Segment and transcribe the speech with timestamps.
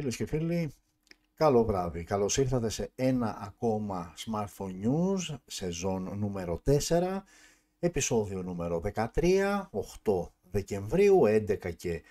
[0.00, 0.72] Φίλες και φίλοι,
[1.34, 2.04] καλό βράδυ.
[2.04, 7.22] Καλώς ήρθατε σε ένα ακόμα Smartphone News, σεζόν νούμερο 4,
[7.78, 9.68] επεισόδιο νούμερο 13,
[10.04, 12.02] 8 Δεκεμβρίου, 11 και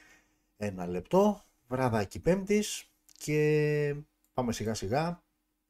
[0.57, 3.95] 1 λεπτό, βραδάκι πέμπτης και
[4.33, 5.23] πάμε σιγά σιγά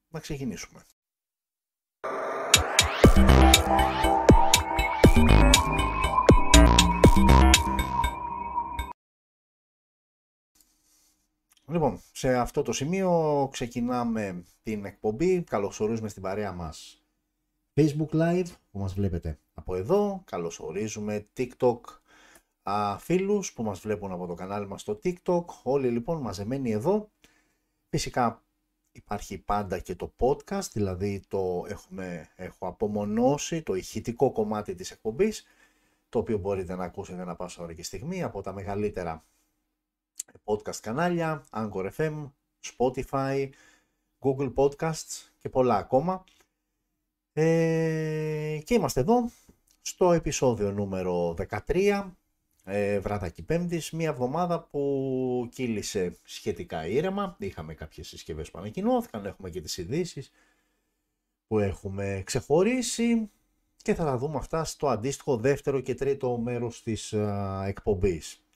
[0.10, 0.84] να ξεκινήσουμε.
[11.72, 15.42] Λοιπόν, σε αυτό το σημείο ξεκινάμε την εκπομπή.
[15.42, 17.04] Καλωσορίζουμε στην παρέα μας
[17.74, 20.22] Facebook Live που μας βλέπετε από εδώ.
[20.26, 21.80] Καλωσορίζουμε TikTok
[22.64, 25.46] α, φίλους που μας βλέπουν από το κανάλι μας στο TikTok.
[25.64, 27.12] Όλοι λοιπόν μαζεμένοι εδώ.
[27.90, 28.44] Φυσικά
[28.92, 35.46] υπάρχει πάντα και το podcast, δηλαδή το έχουμε, έχω απομονώσει το ηχητικό κομμάτι της εκπομπής,
[36.10, 39.26] το οποίο μπορείτε να ακούσετε να πάσα ώρα και στιγμή από τα μεγαλύτερα
[40.44, 42.32] podcast κανάλια, Anchor FM,
[42.78, 43.50] Spotify,
[44.20, 46.24] Google Podcasts και πολλά ακόμα.
[47.34, 49.30] Ε, και είμαστε εδώ
[49.82, 52.16] στο επεισόδιο νούμερο 13,
[52.64, 57.36] ε, βράδακι πέμπτης, μια εβδομάδα που κύλησε σχετικά ήρεμα.
[57.40, 60.30] Είχαμε κάποιες συσκευές που ανακοινώθηκαν, έχουμε και τις ειδήσει
[61.48, 63.32] που έχουμε ξεχωρίσει
[63.82, 68.47] και θα τα δούμε αυτά στο αντίστοιχο δεύτερο και τρίτο μέρος της α, εκπομπής.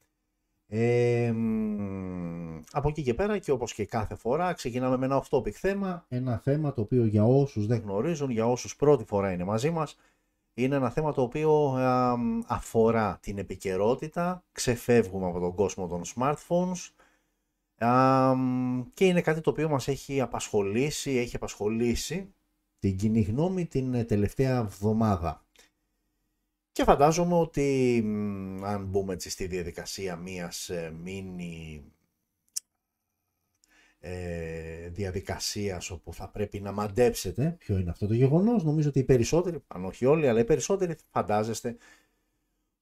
[0.74, 1.34] Ε,
[2.72, 6.38] από εκεί και πέρα και όπως και κάθε φορά ξεκινάμε με ένα off-topic θέμα, ένα
[6.38, 9.98] θέμα το οποίο για όσους δεν γνωρίζουν, για όσους πρώτη φορά είναι μαζί μας,
[10.54, 11.78] είναι ένα θέμα το οποίο
[12.48, 16.90] αφορά την επικαιρότητα, ξεφεύγουμε από τον κόσμο των smartphones
[18.94, 22.34] και είναι κάτι το οποίο μας έχει απασχολήσει, έχει απασχολήσει
[22.80, 25.46] την κοινή γνώμη την τελευταία εβδομάδα.
[26.72, 27.98] Και φαντάζομαι ότι
[28.64, 31.84] αν μπούμε έτσι στη διαδικασία μιας ε, μίνι
[34.00, 39.04] ε, διαδικασίας όπου θα πρέπει να μαντέψετε ποιο είναι αυτό το γεγονός, νομίζω ότι οι
[39.04, 41.78] περισσότεροι, αν όχι όλοι, αλλά οι περισσότεροι φαντάζεστε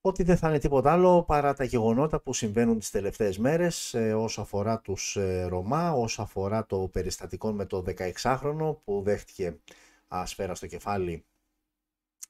[0.01, 4.13] ότι δεν θα είναι τίποτα άλλο παρά τα γεγονότα που συμβαίνουν τις τελευταίες μέρες ε,
[4.13, 7.83] όσο αφορά τους ε, Ρωμά, όσο αφορά το περιστατικό με το
[8.21, 9.59] 16χρονο που δέχτηκε
[10.07, 11.25] ασφαίρα στο κεφάλι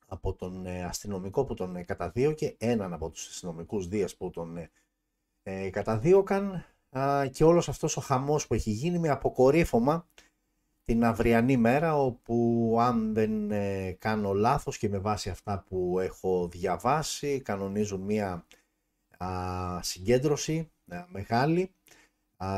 [0.10, 4.70] από τον ε, αστυνομικό που τον ε, καταδίωκε, έναν από τους αστυνομικούς δίας που τον
[5.44, 6.66] ε, καταδίωκαν
[7.32, 10.08] και όλος αυτός ο χαμός που έχει γίνει με αποκορύφωμα
[10.84, 13.52] την αυριανή μέρα όπου αν δεν
[14.00, 18.46] κάνω λάθος και με βάση αυτά που έχω διαβάσει κανονίζουν μία
[19.80, 20.72] συγκέντρωση
[21.08, 21.72] μεγάλη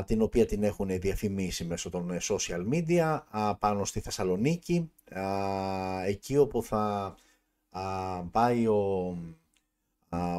[0.06, 3.20] την οποία την έχουν διαφημίσει μέσω των social media
[3.58, 4.90] πάνω στη Θεσσαλονίκη
[6.06, 7.14] εκεί όπου θα
[8.30, 9.16] πάει ο,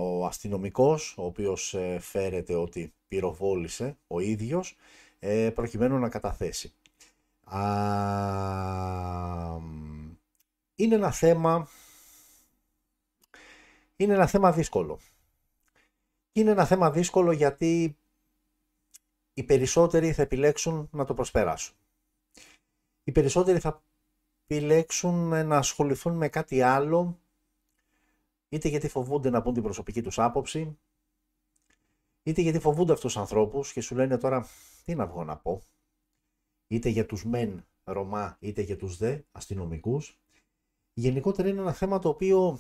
[0.02, 4.76] ο αστυνομικός, ο οποίος ε, φέρεται ότι πυροβόλησε ο ίδιος,
[5.20, 6.74] ε, προκειμένου να καταθέσει.
[10.76, 11.68] είναι ένα θέμα
[13.96, 15.00] είναι ένα θέμα δύσκολο.
[16.32, 17.98] Είναι ένα θέμα δύσκολο γιατί
[19.34, 21.76] οι περισσότεροι θα επιλέξουν να το προσπεράσουν.
[23.04, 23.84] Οι περισσότεροι θα
[24.48, 27.20] επιλέξουν να ασχοληθούν με κάτι άλλο
[28.54, 30.78] είτε γιατί φοβούνται να πούν την προσωπική τους άποψη,
[32.24, 34.48] είτε γιατί φοβούνται αυτούς τους ανθρώπους και σου λένε τώρα
[34.86, 35.62] τι να βγω να πω,
[36.68, 40.20] είτε για τους μεν Ρωμά, είτε για τους δε αστυνομικούς.
[40.94, 42.60] Γενικότερα είναι ένα θέμα το οποίο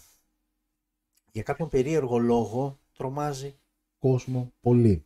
[1.32, 3.60] για κάποιον περίεργο λόγο τρομάζει
[3.98, 5.06] κόσμο πολύ.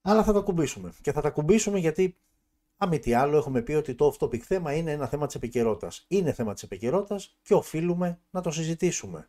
[0.00, 0.92] Αλλά θα τ' ακουμπήσουμε.
[1.02, 2.16] Και θα τ' ακουμπήσουμε γιατί
[2.82, 6.04] αν μη τι άλλο, έχουμε πει ότι το off-topic θέμα είναι ένα θέμα της επικαιρότητας.
[6.08, 9.28] Είναι θέμα της επικαιρότητας και οφείλουμε να το συζητήσουμε.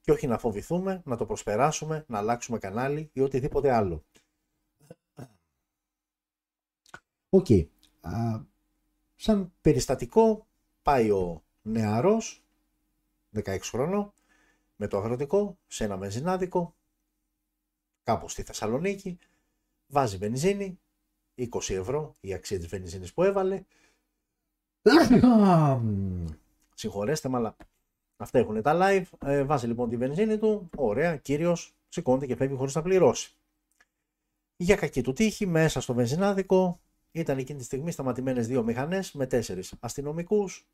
[0.00, 4.04] Και όχι να φοβηθούμε, να το προσπεράσουμε, να αλλάξουμε κανάλι ή οτιδήποτε άλλο.
[7.28, 7.46] OK.
[7.48, 7.68] Okay.
[9.16, 10.46] Σαν περιστατικό
[10.82, 12.44] πάει ο νεαρός,
[13.34, 14.12] 16 χρονών,
[14.76, 16.74] με το αγροτικό, σε ένα μεζινάδικο,
[18.02, 19.18] κάπου στη Θεσσαλονίκη,
[19.86, 20.80] βάζει βενζίνη,
[21.52, 23.64] 20 ευρώ η αξία της βενζίνης που έβαλε.
[26.74, 27.56] Συγχωρέστε με, αλλά
[28.16, 29.04] αυτά έχουν τα live.
[29.24, 30.68] Ε, βάζει λοιπόν τη βενζίνη του.
[30.76, 33.34] Ωραία, κύριος σηκώνεται και φεύγει χωρίς να πληρώσει.
[34.56, 36.80] Για κακή του τύχη, μέσα στο βενζινάδικο
[37.12, 40.66] ήταν εκείνη τη στιγμή σταματημένες δύο μηχανές με τέσσερις αστυνομικούς.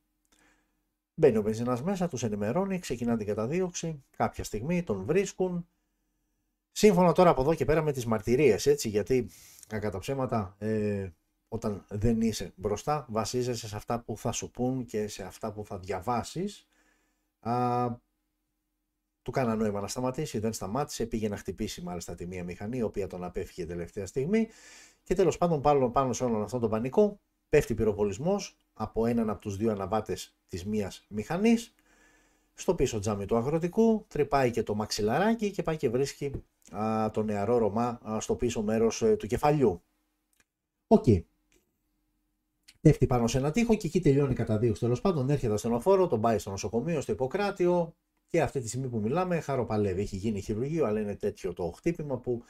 [1.14, 4.04] Μπαίνει ο βενζινάς μέσα, τους ενημερώνει, ξεκινά την καταδίωξη.
[4.16, 5.68] Κάποια στιγμή τον βρίσκουν.
[6.78, 9.30] Σύμφωνα τώρα από εδώ και πέρα με τις μαρτυρίες, έτσι, γιατί
[9.66, 11.08] κατά τα ψέματα, ε,
[11.48, 15.64] όταν δεν είσαι μπροστά, βασίζεσαι σε αυτά που θα σου πούν και σε αυτά που
[15.64, 16.68] θα διαβάσεις.
[17.40, 17.86] Α,
[19.22, 22.82] του κάνα νόημα να σταματήσει, δεν σταμάτησε, πήγε να χτυπήσει μάλιστα τη μία μηχανή, η
[22.82, 24.48] οποία τον απέφυγε τελευταία στιγμή
[25.02, 29.40] Και τέλος πάντων πάνω, πάνω σε όλον αυτό τον πανικό πέφτει πυροβολισμός από έναν από
[29.40, 31.74] τους δύο αναβάτες της μίας μηχανής
[32.54, 37.22] στο πίσω τζάμι του αγροτικού, τρυπάει και το μαξιλαράκι και πάει και βρίσκει α, το
[37.22, 39.82] νεαρό Ρομά στο πίσω μέρος ε, του κεφαλιού.
[40.86, 41.04] OK.
[41.06, 41.22] Okay.
[42.80, 45.30] Πέφτει πάνω σε ένα τοίχο και εκεί τελειώνει η καταδίωξη τέλος πάντων.
[45.30, 47.94] Έρχεται ασθενοφόρο, τον πάει στο νοσοκομείο, στο Ιπποκράτιο
[48.26, 50.00] και αυτή τη στιγμή που μιλάμε χαροπαλεύει.
[50.00, 52.42] Έχει γίνει χειρουργείο, αλλά είναι τέτοιο το χτύπημα που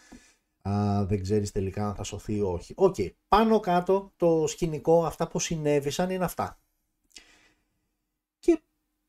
[0.63, 2.73] α, δεν ξέρεις τελικά αν θα σωθεί ή όχι.
[2.77, 2.95] OK.
[2.99, 3.11] Okay.
[3.29, 6.59] Πάνω κάτω το σκηνικό, αυτά που συνέβησαν είναι αυτά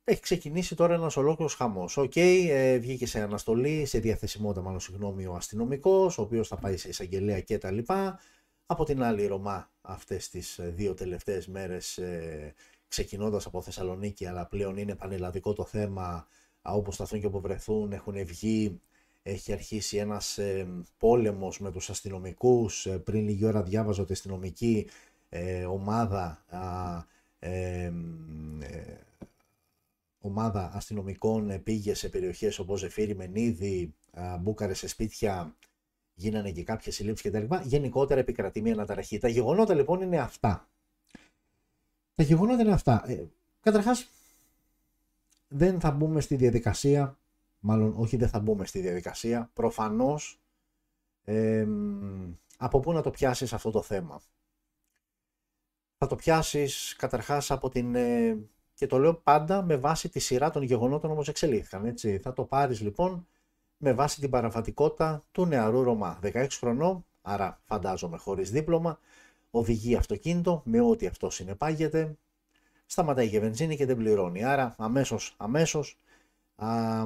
[0.09, 1.97] έχει ξεκινήσει τώρα ένας ολόκληρος χαμός.
[1.97, 6.55] OK, okay, ε, βγήκε σε αναστολή, σε διαθεσιμότητα, μάλλον συγγνώμη, ο αστυνομικός, ο οποίος θα
[6.55, 7.77] πάει σε εισαγγελέα κτλ.
[8.65, 12.53] Από την άλλη, οι Ρομά αυτές τις ε, δύο τελευταίες μέρες, ε,
[12.87, 16.27] ξεκινώντας από Θεσσαλονίκη, αλλά πλέον είναι πανελλαδικό το θέμα,
[16.61, 18.81] όπου σταθούν και όπου βρεθούν, έχουν βγει.
[19.23, 20.67] Έχει αρχίσει ένας ε,
[20.97, 22.85] πόλεμος με τους αστυνομικούς.
[22.85, 24.87] Ε, πριν λίγη ώρα διάβαζα ότι η αστυνομική
[25.69, 26.45] ομάδα
[30.27, 33.93] ομάδα αστυνομικών πήγε σε περιοχές όπως Ζεφύρι, Μενίδη,
[34.39, 35.55] μπούκαρε σε σπίτια,
[36.13, 37.55] γίνανε και κάποιες συλλήψεις κτλ.
[37.63, 39.17] Γενικότερα επικρατεί μια αναταραχή.
[39.17, 40.69] Τα γεγονότα λοιπόν είναι αυτά.
[42.15, 43.03] Τα γεγονότα είναι αυτά.
[43.07, 43.25] Ε,
[43.61, 44.09] καταρχάς,
[45.47, 47.17] δεν θα μπούμε στη διαδικασία,
[47.59, 50.39] μάλλον όχι δεν θα μπούμε στη διαδικασία, προφανώς
[51.23, 51.67] ε,
[52.57, 54.21] από πού να το πιάσεις αυτό το θέμα.
[55.97, 58.37] Θα το πιάσεις καταρχάς από την ε,
[58.77, 61.85] και το λέω πάντα με βάση τη σειρά των γεγονότων όπως εξελίχθηκαν.
[61.85, 62.17] Έτσι.
[62.17, 63.27] Θα το πάρεις λοιπόν
[63.77, 66.19] με βάση την παραβατικότητα του νεαρού Ρωμά.
[66.23, 68.99] 16 χρονών, άρα φαντάζομαι χωρίς δίπλωμα,
[69.51, 72.17] οδηγεί αυτοκίνητο με ό,τι αυτό συνεπάγεται,
[72.85, 74.43] σταματάει για βενζίνη και δεν πληρώνει.
[74.43, 75.97] Άρα αμέσως, αμέσως
[76.55, 77.03] α,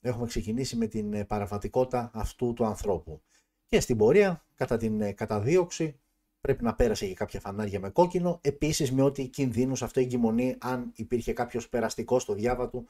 [0.00, 3.20] έχουμε ξεκινήσει με την παραβατικότητα αυτού του ανθρώπου.
[3.66, 6.00] Και στην πορεία, κατά την καταδίωξη,
[6.40, 8.38] πρέπει να πέρασε και κάποια φανάρια με κόκκινο.
[8.42, 12.86] Επίσης με ό,τι κινδύνου αυτό εγκυμονεί αν υπήρχε κάποιος περαστικός στο διάβα του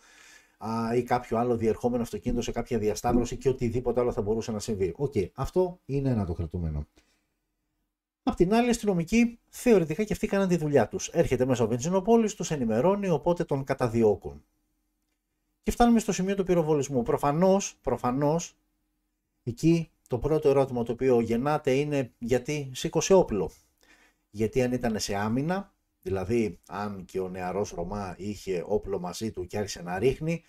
[0.59, 4.59] α, ή κάποιο άλλο διερχόμενο αυτοκίνητο σε κάποια διασταύρωση και οτιδήποτε άλλο θα μπορούσε να
[4.59, 4.95] συμβεί.
[4.97, 6.87] OK, okay, αυτό είναι ένα το κρατούμενο.
[8.23, 11.09] Απ' την άλλη, οι αστυνομικοί θεωρητικά και αυτοί κάναν τη δουλειά τους.
[11.09, 14.45] Έρχεται μέσα ο Βενζινοπόλης, τους ενημερώνει, οπότε τον καταδιώκουν.
[15.63, 17.03] Και φτάνουμε στο σημείο του πυροβολισμού.
[17.03, 18.57] Προφανώς, προφανώς,
[19.43, 23.51] εκεί το πρώτο ερώτημα το οποίο γεννάται είναι γιατί σήκωσε όπλο.
[24.31, 29.47] Γιατί αν ήταν σε άμυνα, δηλαδή αν και ο νεαρός Ρωμά είχε όπλο μαζί του
[29.47, 30.43] και άρχισε να ρίχνει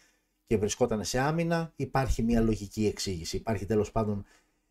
[0.45, 3.35] και βρισκόταν σε άμυνα, υπάρχει μια λογική εξήγηση.
[3.37, 4.25] Υπάρχει τέλος πάντων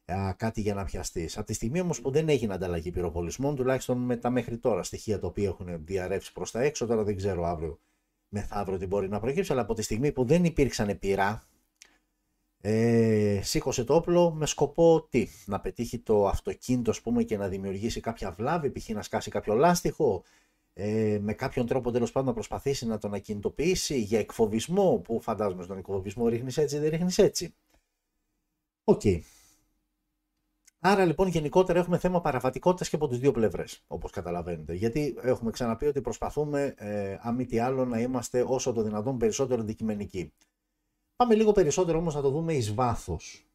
[0.05, 1.37] α, κάτι για να πιαστείς.
[1.39, 5.19] Από τη στιγμή όμως που δεν έγινε ανταλλαγή πυροβολισμών, τουλάχιστον με τα μέχρι τώρα στοιχεία
[5.19, 7.79] τα οποία έχουν διαρρεύσει προς τα έξω, τώρα δεν ξέρω αύριο
[8.29, 11.45] μεθαύριο τι μπορεί να προκύψει, αλλά από τη στιγμή που δεν υπήρξαν πειρά
[12.61, 18.01] ε, σήκωσε το όπλο με σκοπό τι, να πετύχει το αυτοκίνητο πούμε, και να δημιουργήσει
[18.01, 18.89] κάποια βλάβη, π.χ.
[18.89, 20.23] να σκάσει κάποιο λάστιχο,
[20.73, 25.63] ε, με κάποιον τρόπο τέλος πάντων να προσπαθήσει να τον ακινητοποιήσει για εκφοβισμό, που φαντάζομαι
[25.63, 27.55] στον εκφοβισμό ρίχνεις έτσι, δεν ρίχνεις έτσι.
[28.85, 29.01] OK.
[29.05, 29.21] Okay.
[30.83, 34.75] Άρα λοιπόν γενικότερα έχουμε θέμα παραβατικότητας και από τις δύο πλευρές, όπως καταλαβαίνετε.
[34.75, 39.19] Γιατί έχουμε ξαναπεί ότι προσπαθούμε, ε, αν μη τι άλλο, να είμαστε όσο το δυνατόν
[39.19, 40.33] περισσότερο αντικειμενικοί.
[41.21, 43.47] Πάμε λίγο περισσότερο όμως να το δούμε εις βάθος.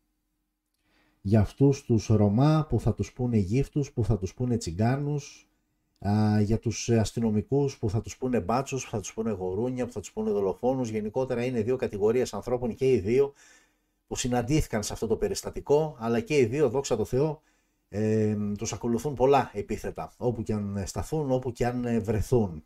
[1.21, 5.49] Για αυτούς τους Ρωμά που θα τους πούνε γύφτους, που θα τους πούνε τσιγκάνους,
[6.07, 9.91] α, για τους αστυνομικούς που θα τους πούνε μπάτσους, που θα τους πούνε γουρούνια, που
[9.91, 10.89] θα τους πούνε δολοφόνους.
[10.89, 13.33] Γενικότερα είναι δύο κατηγορίες ανθρώπων και οι δύο
[14.07, 17.41] που συναντήθηκαν σε αυτό το περιστατικό, αλλά και οι δύο, δόξα τω Θεώ,
[17.89, 22.63] ε, τους ακολουθούν πολλά επίθετα, όπου και αν σταθούν, όπου και αν βρεθούν.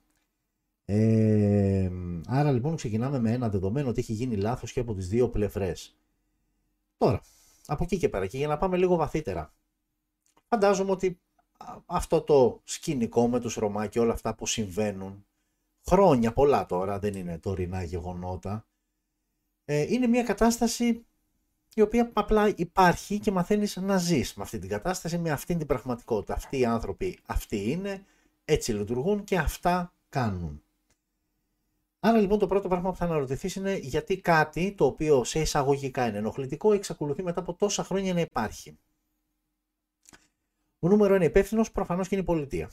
[0.86, 1.90] Ε,
[2.30, 5.98] άρα λοιπόν ξεκινάμε με ένα δεδομένο ότι έχει γίνει λάθος και από τις δύο πλευρές.
[6.98, 7.22] Τώρα,
[7.66, 9.54] από εκεί και πέρα και για να πάμε λίγο βαθύτερα.
[10.48, 11.20] Φαντάζομαι ότι
[11.86, 15.26] αυτό το σκηνικό με τους Ρωμά και όλα αυτά που συμβαίνουν
[15.86, 18.68] χρόνια πολλά τώρα, δεν είναι τωρινά γεγονότα,
[19.66, 21.06] ε, είναι μια κατάσταση
[21.74, 25.68] η οποία απλά υπάρχει και μαθαίνεις να ζεις με αυτή την κατάσταση, με αυτή την
[25.68, 26.34] πραγματικότητα.
[26.34, 28.06] Αυτοί οι άνθρωποι αυτοί είναι,
[28.46, 30.64] έτσι λειτουργούν και αυτά κάνουν.
[32.00, 36.08] Άρα λοιπόν το πρώτο πράγμα που θα αναρωτηθείς είναι γιατί κάτι το οποίο σε εισαγωγικά
[36.08, 38.78] είναι ενοχλητικό εξακολουθεί μετά από τόσα χρόνια να υπάρχει.
[40.80, 42.72] Ο νούμερο ένα υπεύθυνος προφανώς και είναι η πολιτεία.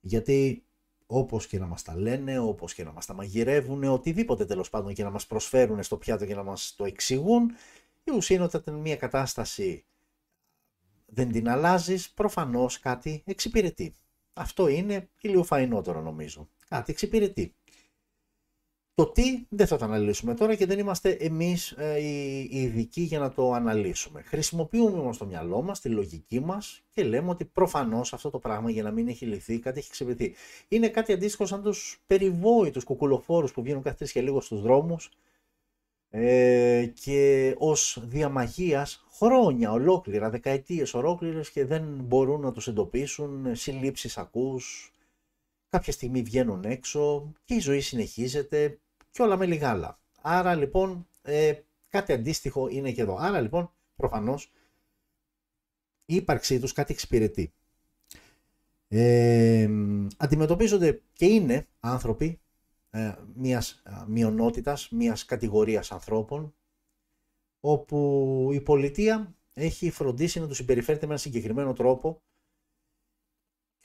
[0.00, 0.64] Γιατί
[1.06, 4.94] όπως και να μας τα λένε, όπως και να μας τα μαγειρεύουν, οτιδήποτε τέλος πάντων
[4.94, 7.50] και να μας προσφέρουν στο πιάτο και να μας το εξηγούν,
[8.04, 9.84] η ουσία είναι ότι όταν μια κατάσταση
[11.06, 13.94] δεν την αλλάζεις, προφανώς κάτι εξυπηρετεί.
[14.32, 16.48] Αυτό είναι ηλιοφαϊνότερο νομίζω.
[16.68, 17.54] Κάτι εξυπηρετεί.
[18.96, 23.18] Το τι δεν θα το αναλύσουμε τώρα και δεν είμαστε εμείς ε, οι ειδικοί για
[23.18, 24.22] να το αναλύσουμε.
[24.22, 28.70] Χρησιμοποιούμε όμως το μυαλό μας, τη λογική μας και λέμε ότι προφανώς αυτό το πράγμα
[28.70, 30.34] για να μην έχει λυθεί κάτι έχει ξεπηθεί.
[30.68, 35.10] Είναι κάτι αντίστοιχο σαν τους περιβόητους κουκουλοφόρους που βγαίνουν κάθε τρεις και λίγο στους δρόμους
[36.10, 44.18] ε, και ως διαμαγείας χρόνια ολόκληρα, δεκαετίες ολόκληρες και δεν μπορούν να τους εντοπίσουν, συλλήψεις
[44.18, 44.92] ακούς,
[45.68, 48.78] κάποια στιγμή βγαίνουν έξω και η ζωή συνεχίζεται
[49.16, 49.98] και όλα με λιγάλα.
[50.22, 51.52] Άρα λοιπόν ε,
[51.88, 53.16] κάτι αντίστοιχο είναι και εδώ.
[53.18, 54.52] Άρα λοιπόν προφανώς
[56.04, 57.52] η ύπαρξή τους κάτι εξυπηρετεί.
[58.88, 59.68] Ε,
[60.16, 62.40] αντιμετωπίζονται και είναι άνθρωποι
[62.90, 66.54] ε, μιας μειονότητας, μιας κατηγορίας ανθρώπων
[67.60, 72.22] όπου η πολιτεία έχει φροντίσει να τους συμπεριφέρεται με ένα συγκεκριμένο τρόπο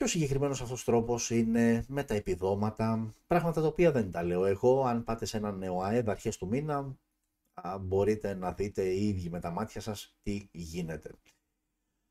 [0.02, 4.44] και ο συγκεκριμένος αυτός τρόπος είναι με τα επιδόματα, πράγματα τα οποία δεν τα λέω
[4.44, 4.84] εγώ.
[4.84, 6.98] Αν πάτε σε ένα νεοαέδ αρχές του μήνα,
[7.80, 11.10] μπορείτε να δείτε οι ίδιοι με τα μάτια σας τι γίνεται.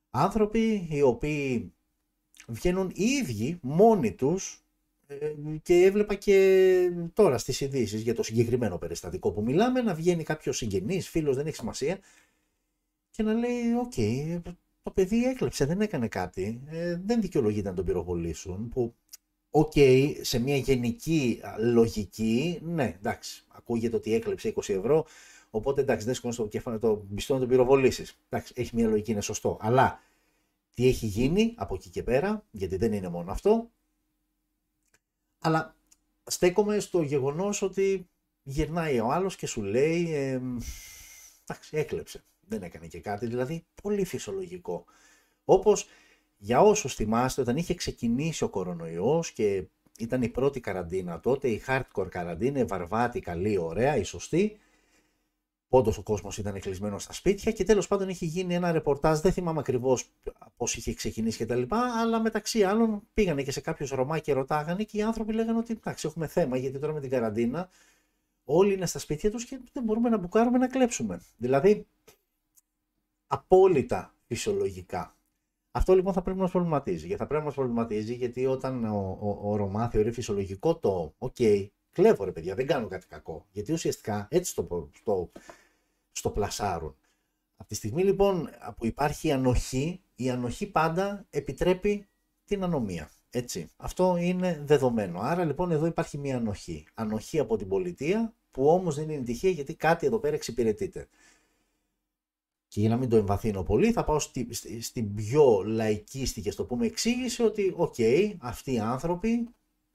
[0.09, 1.73] Άνθρωποι οι οποίοι
[2.47, 4.65] βγαίνουν οι ίδιοι μόνοι τους
[5.07, 10.23] ε, και έβλεπα και τώρα στις ειδήσεις για το συγκεκριμένο περιστατικό που μιλάμε να βγαίνει
[10.23, 11.99] κάποιος συγγενής, φίλος, δεν έχει σημασία
[13.09, 13.93] και να λέει οκ,
[14.83, 18.95] το παιδί έκλεψε, δεν έκανε κάτι, ε, δεν δικαιολογείται να τον πυροβολήσουν, που
[19.53, 19.73] Οκ,
[20.21, 25.05] σε μια γενική λογική, ναι, εντάξει, ακούγεται ότι έκλεψε 20 ευρώ,
[25.49, 28.17] οπότε εντάξει, δεν σηκώνεις το κεφάλι, το πιστό να τον πυροβολήσεις.
[28.29, 29.57] Εντάξει, έχει μια λογική, είναι σωστό.
[29.61, 29.99] Αλλά
[30.73, 33.69] τι έχει γίνει από εκεί και πέρα, γιατί δεν είναι μόνο αυτό.
[35.39, 35.75] Αλλά
[36.23, 38.07] στέκομαι στο γεγονός ότι
[38.43, 40.41] γυρνάει ο άλλος και σου λέει, ε,
[41.43, 44.85] εντάξει, έκλεψε δεν έκανε και κάτι, δηλαδή πολύ φυσιολογικό.
[45.45, 45.87] Όπως
[46.37, 49.63] για όσους θυμάστε όταν είχε ξεκινήσει ο κορονοϊός και
[49.99, 54.59] ήταν η πρώτη καραντίνα τότε, η hardcore καραντίνα, η βαρβάτη, καλή, ωραία, η σωστή,
[55.73, 59.19] Όντως ο κόσμος ήταν κλεισμένος στα σπίτια και τέλος πάντων είχε γίνει ένα ρεπορτάζ.
[59.19, 60.09] Δεν θυμάμαι ακριβώς
[60.57, 61.61] πώς είχε ξεκινήσει κτλ.
[61.69, 65.73] Αλλά μεταξύ άλλων πήγανε και σε κάποιους Ρωμά και ρωτάγανε και οι άνθρωποι λέγανε ότι
[65.73, 67.69] εντάξει, έχουμε θέμα γιατί τώρα με την καραντίνα
[68.43, 71.21] όλοι είναι στα σπίτια τους και δεν μπορούμε να μπουκάρουμε να κλέψουμε.
[71.37, 71.87] Δηλαδή
[73.31, 75.15] απόλυτα φυσιολογικά.
[75.71, 77.05] Αυτό λοιπόν θα πρέπει να μας προβληματίζει.
[77.05, 81.13] Γιατί θα πρέπει να μας προβληματίζει γιατί όταν ο, ο, ο Ρωμά θεωρεί φυσιολογικό το
[81.17, 83.45] «ΟΚ, okay, κλέβω ρε παιδιά, δεν κάνω κάτι κακό».
[83.51, 85.31] Γιατί ουσιαστικά έτσι το, στο,
[86.11, 86.95] στο πλασάρουν.
[87.55, 92.07] Από τη στιγμή λοιπόν που υπάρχει ανοχή, η ανοχή πάντα επιτρέπει
[92.45, 93.09] την ανομία.
[93.29, 93.69] Έτσι.
[93.77, 95.19] Αυτό είναι δεδομένο.
[95.19, 96.87] Άρα λοιπόν εδώ υπάρχει μια ανοχή.
[96.93, 101.07] Ανοχή από την πολιτεία που όμως δεν είναι τυχαία γιατί κάτι εδώ πέρα εξυπηρετείται.
[102.71, 106.65] Και για να μην το εμβαθύνω πολύ, θα πάω στη, στην πιο λαϊκίστικη, ας το
[106.65, 107.95] πούμε, εξήγηση ότι, οκ,
[108.39, 109.47] αυτοί οι άνθρωποι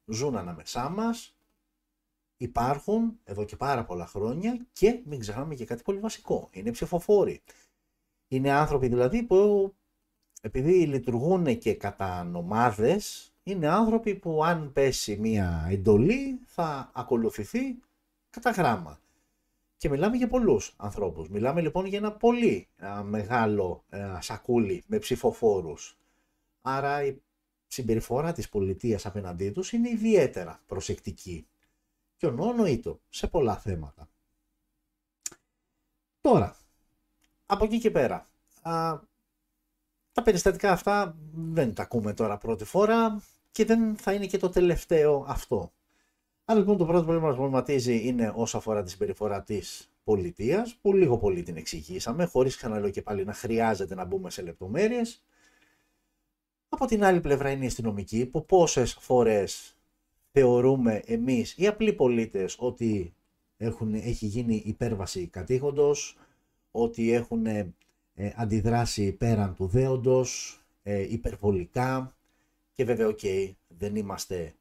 [0.04, 1.36] ζουν ανάμεσά μας,
[2.36, 7.42] υπάρχουν εδώ και πάρα πολλά χρόνια και μην ξεχνάμε και κάτι πολύ βασικό, είναι ψηφοφόροι.
[8.28, 9.72] Είναι άνθρωποι δηλαδή που
[10.40, 17.78] επειδή λειτουργούν και κατά νομάδες, είναι άνθρωποι που αν πέσει μία εντολή θα ακολουθηθεί
[18.30, 19.00] κατά γράμμα.
[19.76, 21.28] Και μιλάμε για πολλούς ανθρώπους.
[21.28, 22.68] Μιλάμε λοιπόν για ένα πολύ
[23.02, 23.84] μεγάλο
[24.18, 25.98] σακούλι με ψηφοφόρους.
[26.62, 27.16] Άρα η
[27.66, 31.46] συμπεριφορά της πολιτείας απέναντί τους είναι ιδιαίτερα προσεκτική.
[32.16, 34.08] Και ονοήτο σε πολλά θέματα.
[36.20, 36.56] Τώρα,
[37.46, 38.28] από εκεί και πέρα,
[38.62, 39.00] α,
[40.12, 44.48] τα περιστατικά αυτά δεν τα ακούμε τώρα πρώτη φορά και δεν θα είναι και το
[44.48, 45.72] τελευταίο αυτό.
[46.48, 50.94] Άρα λοιπόν το πρώτο που μας προβληματίζει είναι όσο αφορά τη συμπεριφορά της πολιτείας, που
[50.94, 55.24] λίγο πολύ την εξηγήσαμε, χωρίς ξαναλέω και πάλι να χρειάζεται να μπούμε σε λεπτομέρειες.
[56.68, 59.76] Από την άλλη πλευρά είναι οι αστυνομικοί, που πόσες φορές
[60.32, 63.14] θεωρούμε εμείς οι απλοί πολίτες ότι
[63.56, 66.16] έχουν, έχει γίνει υπέρβαση καθήκοντος,
[66.70, 67.74] ότι έχουν ε,
[68.36, 72.16] αντιδράσει πέραν του δέοντος, ε, υπερβολικά
[72.72, 73.20] και βέβαια οκ,
[73.68, 74.54] δεν είμαστε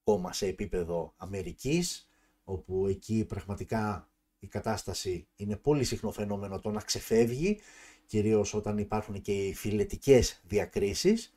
[0.00, 2.08] ακόμα σε επίπεδο Αμερικής,
[2.44, 7.60] όπου εκεί πραγματικά η κατάσταση είναι πολύ συχνό φαινόμενο το να ξεφεύγει,
[8.06, 11.34] κυρίως όταν υπάρχουν και οι φυλετικές διακρίσεις.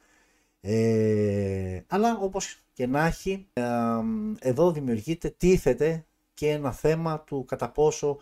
[0.62, 3.63] Ε, αλλά όπως και να έχει, ε,
[4.39, 8.17] εδώ δημιουργείται, τίθεται και ένα θέμα του κατά πόσο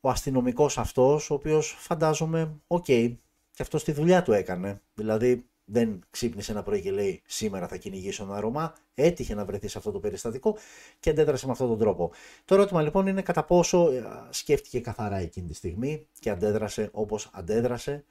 [0.00, 3.14] ο αστυνομικός αυτός, ο οποίος φαντάζομαι, OK, okay,
[3.50, 4.80] και αυτός τη δουλειά του έκανε.
[4.94, 9.68] Δηλαδή δεν ξύπνησε ένα πρωί και λέει σήμερα θα κυνηγήσω ένα Ρωμά, έτυχε να βρεθεί
[9.68, 10.56] σε αυτό το περιστατικό
[11.00, 12.10] και αντέδρασε με αυτόν τον τρόπο.
[12.44, 17.30] Το ερώτημα λοιπόν είναι κατά πόσο ε, σκέφτηκε καθαρά εκείνη τη στιγμή και αντέδρασε όπως
[17.32, 18.04] αντέδρασε.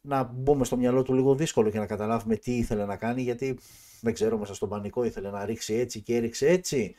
[0.00, 3.58] Να μπούμε στο μυαλό του λίγο δύσκολο και να καταλάβουμε τι ήθελε να κάνει γιατί
[4.00, 6.94] δεν ξέρω μέσα στον πανικό ήθελε να ρίξει έτσι και έριξε έτσι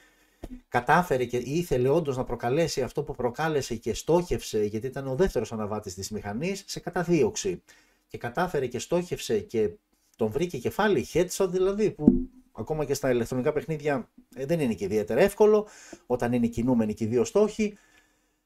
[0.70, 5.51] κατάφερε και ήθελε όντως να προκαλέσει αυτό που προκάλεσε και στόχευσε, γιατί ήταν ο δεύτερος
[5.51, 7.62] αναβάτης της μηχανής, σε καταδίωξη.
[8.08, 9.70] Και κατάφερε και στόχευσε και
[10.19, 14.83] τον βρήκε κεφάλι, headshot δηλαδή, που ακόμα και στα ηλεκτρονικά παιχνίδια ε, δεν είναι και
[14.83, 15.67] ιδιαίτερα εύκολο,
[16.05, 17.77] όταν είναι κινούμενοι και οι δύο στόχοι.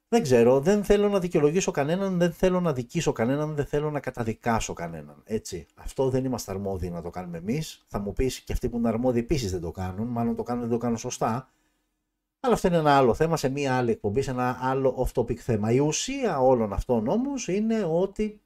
[0.08, 4.00] Δεν ξέρω, δεν θέλω να δικαιολογήσω κανέναν, δεν θέλω να δικήσω κανέναν, δεν θέλω να
[4.00, 5.22] καταδικάσω κανέναν.
[5.26, 5.66] Έτσι.
[5.76, 7.84] Αυτό δεν είμαστε αρμόδιοι να το κάνουμε εμείς.
[7.88, 10.62] Θα μου πεις και αυτοί που είναι αρμόδιοι επίσης δεν το κάνουν, μάλλον το κάνουν
[10.62, 11.50] δεν το κάνουν σωστά.
[12.40, 15.72] Αλλά αυτό είναι ένα άλλο θέμα σε μία άλλη εκπομπή, σε ένα άλλο off-topic θέμα.
[15.72, 18.42] Η ουσία όλων αυτών όμως είναι ότι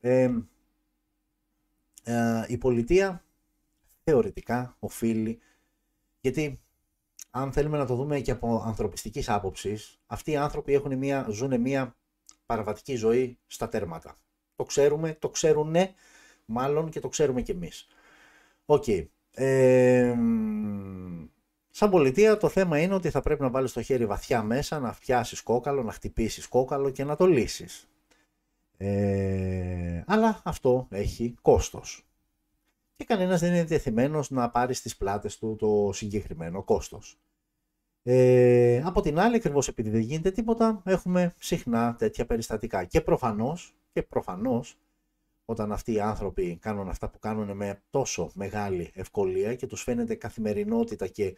[0.00, 0.30] ε,
[2.02, 3.24] ε, η πολιτεία
[4.04, 5.38] θεωρητικά οφείλει,
[6.20, 6.60] γιατί
[7.30, 11.60] αν θέλουμε να το δούμε και από ανθρωπιστικής άποψης, αυτοί οι άνθρωποι έχουν μια, ζουν
[11.60, 11.96] μια
[12.46, 14.14] παραβατική ζωή στα τέρματα.
[14.56, 15.74] Το ξέρουμε, το ξέρουν
[16.44, 17.86] μάλλον και το ξέρουμε κι εμείς.
[18.64, 18.84] OK.
[18.86, 19.06] Okay.
[19.32, 20.14] Ε,
[21.70, 24.92] σαν πολιτεία το θέμα είναι ότι θα πρέπει να βάλεις το χέρι βαθιά μέσα, να
[24.92, 27.88] φτάσεις κόκαλο, να χτυπήσεις κόκαλο και να το λύσεις.
[28.82, 32.04] Ε, αλλά αυτό έχει κόστος
[33.00, 37.18] και κανένας δεν είναι διεθυμένος να πάρει στις πλάτες του το συγκεκριμένο κόστος.
[38.02, 42.84] Ε, από την άλλη, ακριβώς επειδή δεν γίνεται τίποτα, έχουμε συχνά τέτοια περιστατικά.
[42.84, 44.78] Και προφανώς, και προφανώς,
[45.44, 50.14] όταν αυτοί οι άνθρωποι κάνουν αυτά που κάνουν με τόσο μεγάλη ευκολία και τους φαίνεται
[50.14, 51.36] καθημερινότητα και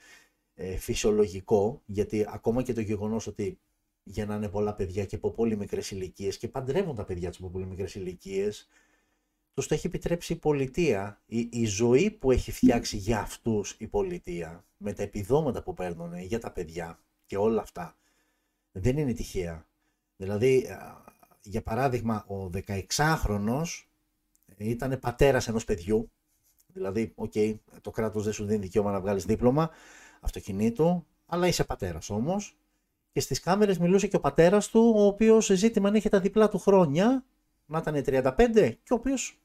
[0.55, 3.59] ε, φυσιολογικό, γιατί ακόμα και το γεγονός ότι
[4.04, 7.66] γεννάνε πολλά παιδιά και από πολύ μικρές ηλικίες και παντρεύουν τα παιδιά τους από πολύ
[7.66, 8.68] μικρές ηλικίες,
[9.54, 13.87] τους το έχει επιτρέψει η πολιτεία, η, η ζωή που έχει φτιάξει για αυτούς η
[13.87, 17.97] πολιτεία, με τα επιδόματα που παίρνουν για τα παιδιά και όλα αυτά,
[18.73, 19.66] δεν είναι τυχαία.
[20.16, 20.66] Δηλαδή,
[21.42, 22.50] για παράδειγμα, ο
[22.97, 23.66] 16χρονος
[24.56, 26.11] ήταν πατέρας ενός παιδιού,
[26.66, 29.71] δηλαδή, OK, okay, το κράτος δεν σου δίνει δικαίωμα να βγάλεις δίπλωμα
[30.21, 32.56] αυτοκινήτου, αλλά είσαι πατέρας όμως,
[33.12, 36.49] και στις κάμερες μιλούσε και ο πατέρας του, ο οποίος ζήτημα αν είχε τα διπλά
[36.49, 37.25] του χρόνια,
[37.66, 39.38] να ήταν 35 και ο οποίος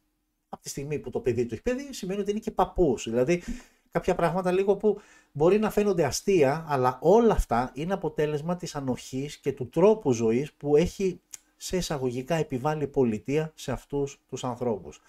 [0.50, 3.04] από τη στιγμή που το παιδί του έχει παιδί, σημαίνει ότι είναι και παππούς.
[3.10, 3.44] Δηλαδή,
[3.92, 5.00] κάποια πράγματα λίγο που
[5.32, 10.54] μπορεί να φαίνονται αστεία, αλλά όλα αυτά είναι αποτέλεσμα της ανοχής και του τρόπου ζωής
[10.54, 11.22] που έχει
[11.58, 15.02] σε εισαγωγικά επιβάλλει η πολιτεία σε αυτούς τους ανθρώπους.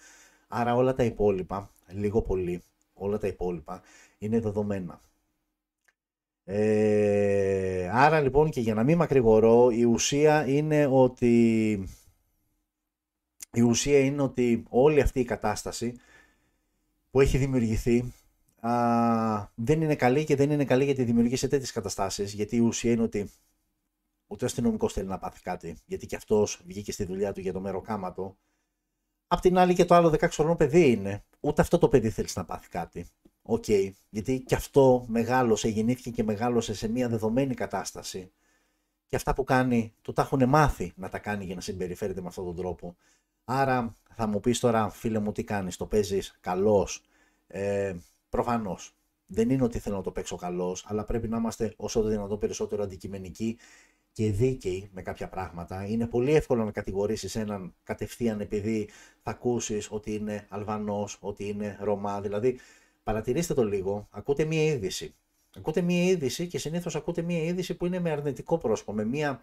[0.47, 3.81] Άρα όλα τα υπόλοιπα, λίγο πολύ, όλα τα υπόλοιπα
[4.17, 5.01] είναι δεδομένα.
[6.51, 11.73] Ε, άρα λοιπόν και για να μην μακρηγορώ, η ουσία είναι ότι
[13.51, 15.93] η ουσία είναι ότι όλη αυτή η κατάσταση
[17.11, 18.13] που έχει δημιουργηθεί
[18.59, 18.71] α,
[19.55, 22.33] δεν είναι καλή και δεν είναι καλή γιατί δημιουργήσε τέτοιες καταστάσεις.
[22.33, 23.29] Γιατί η ουσία είναι ότι
[24.27, 27.53] ούτε ο αστυνομικός θέλει να πάθει κάτι, γιατί και αυτός βγήκε στη δουλειά του για
[27.53, 28.37] το μεροκάματο.
[29.27, 31.23] Απ' την άλλη και το άλλο 16 χρονών παιδί είναι.
[31.39, 33.07] Ούτε αυτό το παιδί θέλεις να πάθει κάτι.
[33.51, 33.91] OK, okay.
[34.09, 38.31] γιατί και αυτό μεγάλωσε, γεννήθηκε και μεγάλωσε σε μια δεδομένη κατάσταση.
[39.07, 42.27] Και αυτά που κάνει, του τα έχουν μάθει να τα κάνει για να συμπεριφέρεται με
[42.27, 42.95] αυτόν τον τρόπο.
[43.45, 47.03] Άρα θα μου πεις τώρα φίλε μου τι κάνεις, το παίζεις καλός;
[47.47, 47.95] Ε,
[48.29, 48.95] προφανώς.
[49.25, 52.39] Δεν είναι ότι θέλω να το παίξω καλός, αλλά πρέπει να είμαστε όσο το δυνατόν
[52.39, 53.57] περισσότερο αντικειμενικοί
[54.11, 55.85] και δίκαιοι με κάποια πράγματα.
[55.85, 58.89] Είναι πολύ εύκολο να κατηγορήσεις έναν κατευθείαν επειδή
[59.21, 62.21] θα ακούσεις ότι είναι Αλβανός, ότι είναι Ρωμά.
[62.21, 62.59] Δηλαδή
[63.03, 65.13] παρατηρήστε το λίγο, ακούτε μία είδηση.
[65.57, 69.41] Ακούτε μία είδηση και συνήθως ακούτε μία είδηση που είναι με αρνητικό πρόσωπο, με μία,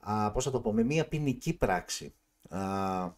[0.00, 2.14] α, πώς θα το πω, με μία ποινική πράξη.
[2.48, 3.10] Α,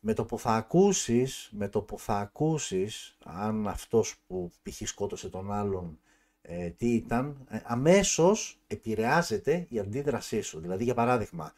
[0.00, 4.88] με το που θα ακούσεις, με το που θα ακούσεις αν αυτός που π.χ.
[4.88, 5.98] σκότωσε τον άλλον
[6.42, 10.60] ε, τι ήταν, ε, αμέσως επηρεάζεται η αντίδρασή σου.
[10.60, 11.52] Δηλαδή για παράδειγμα,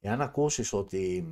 [0.00, 1.26] εάν ακούσεις ότι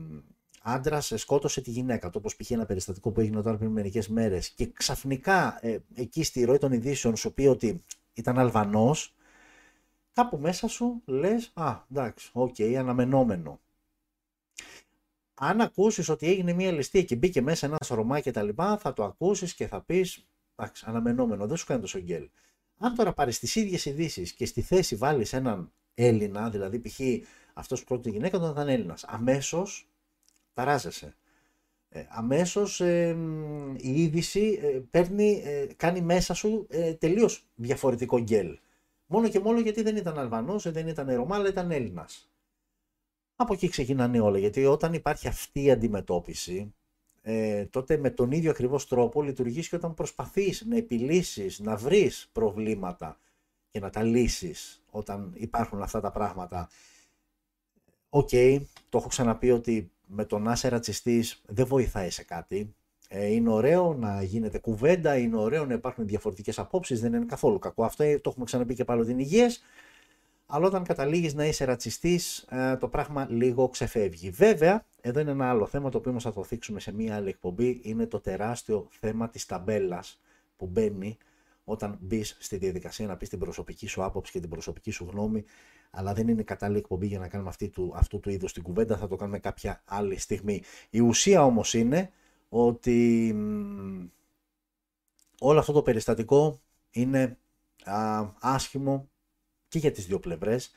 [0.69, 2.51] άντρας σκότωσε τη γυναίκα, το όπως π.χ.
[2.51, 6.73] ένα περιστατικό που έγινε τώρα πριν μερικές μέρες και ξαφνικά ε, εκεί στη ροή των
[6.73, 9.15] ειδήσεων σου πει ότι ήταν Αλβανός,
[10.13, 13.61] κάπου μέσα σου λες, α, εντάξει, OK, okay, αναμενόμενο
[15.41, 18.93] αν ακούσεις ότι έγινε μια ληστεία και μπήκε μέσα ένας Ρωμά και τα λοιπά, θα
[18.93, 20.27] το ακούσεις και θα πεις,
[20.57, 22.31] εντάξει, αναμενόμενο, δεν σου κάνει τόσο γκελ.
[22.79, 27.01] Αν τώρα πάρεις τις ίδιες ειδήσεις και στη θέση βάλεις έναν Έλληνα, δηλαδή π.χ.
[27.55, 29.89] αυτός που πρώτη γυναίκα τον ήταν Έλληνας, αμέσως
[30.57, 31.17] ταράζεσαι.
[31.89, 33.17] Ε, αμέσως ε,
[33.77, 38.59] η είδηση ε, παίρνει, ε, κάνει μέσα σου ε, τελείως διαφορετικό γκέλ.
[39.07, 42.31] Μόνο και μόνο γιατί δεν ήταν Αλβανός, δεν ήταν Ρωμά, αλλά ήταν Έλληνας.
[43.37, 46.75] Από εκεί ξεκινάνε όλα, γιατί όταν υπάρχει αυτή η αντιμετώπιση,
[47.23, 52.29] ε, τότε με τον ίδιο ακριβώς τρόπο λειτουργείς και όταν προσπαθείς να επιλύσεις, να βρεις
[52.33, 53.19] προβλήματα
[53.71, 56.69] και να τα λύσεις όταν υπάρχουν αυτά τα πράγματα.
[58.09, 58.31] Οκ,
[58.89, 62.75] το έχω ξαναπεί ότι με τον να είσαι ρατσιστής δεν βοηθάει σε κάτι.
[63.09, 67.59] Ε, είναι ωραίο να γίνεται κουβέντα, είναι ωραίο να υπάρχουν διαφορετικές απόψεις, δεν είναι καθόλου
[67.59, 67.85] κακό.
[67.85, 69.63] Αυτό το έχουμε ξαναπεί και πάλι την υγείας.
[70.47, 74.31] Αλλά όταν καταλήγεις να είσαι ρατσιστής, ε, το πράγμα λίγο ξεφεύγει.
[74.31, 77.29] Βέβαια, εδώ είναι ένα άλλο θέμα το οποίο μας θα το θίξουμε σε μία άλλη
[77.29, 77.81] εκπομπή.
[77.83, 80.21] Είναι το τεράστιο θέμα της ταμπέλας
[80.57, 81.17] που μπαίνει
[81.69, 85.45] όταν μπεις στη διαδικασία να πεις την προσωπική σου άποψη και την προσωπική σου γνώμη,
[85.91, 88.97] αλλά δεν είναι κατάλληλη εκπομπή για να κάνουμε αυτή του, αυτού του είδους την κουβέντα,
[88.97, 90.63] θα το κάνουμε κάποια άλλη στιγμή.
[90.91, 92.11] Η ουσία όμως είναι
[92.49, 93.31] ότι
[95.41, 97.39] όλο αυτό το περιστατικό είναι
[97.85, 99.09] α, άσχημο
[99.69, 100.73] και για τις δύο πλευρές,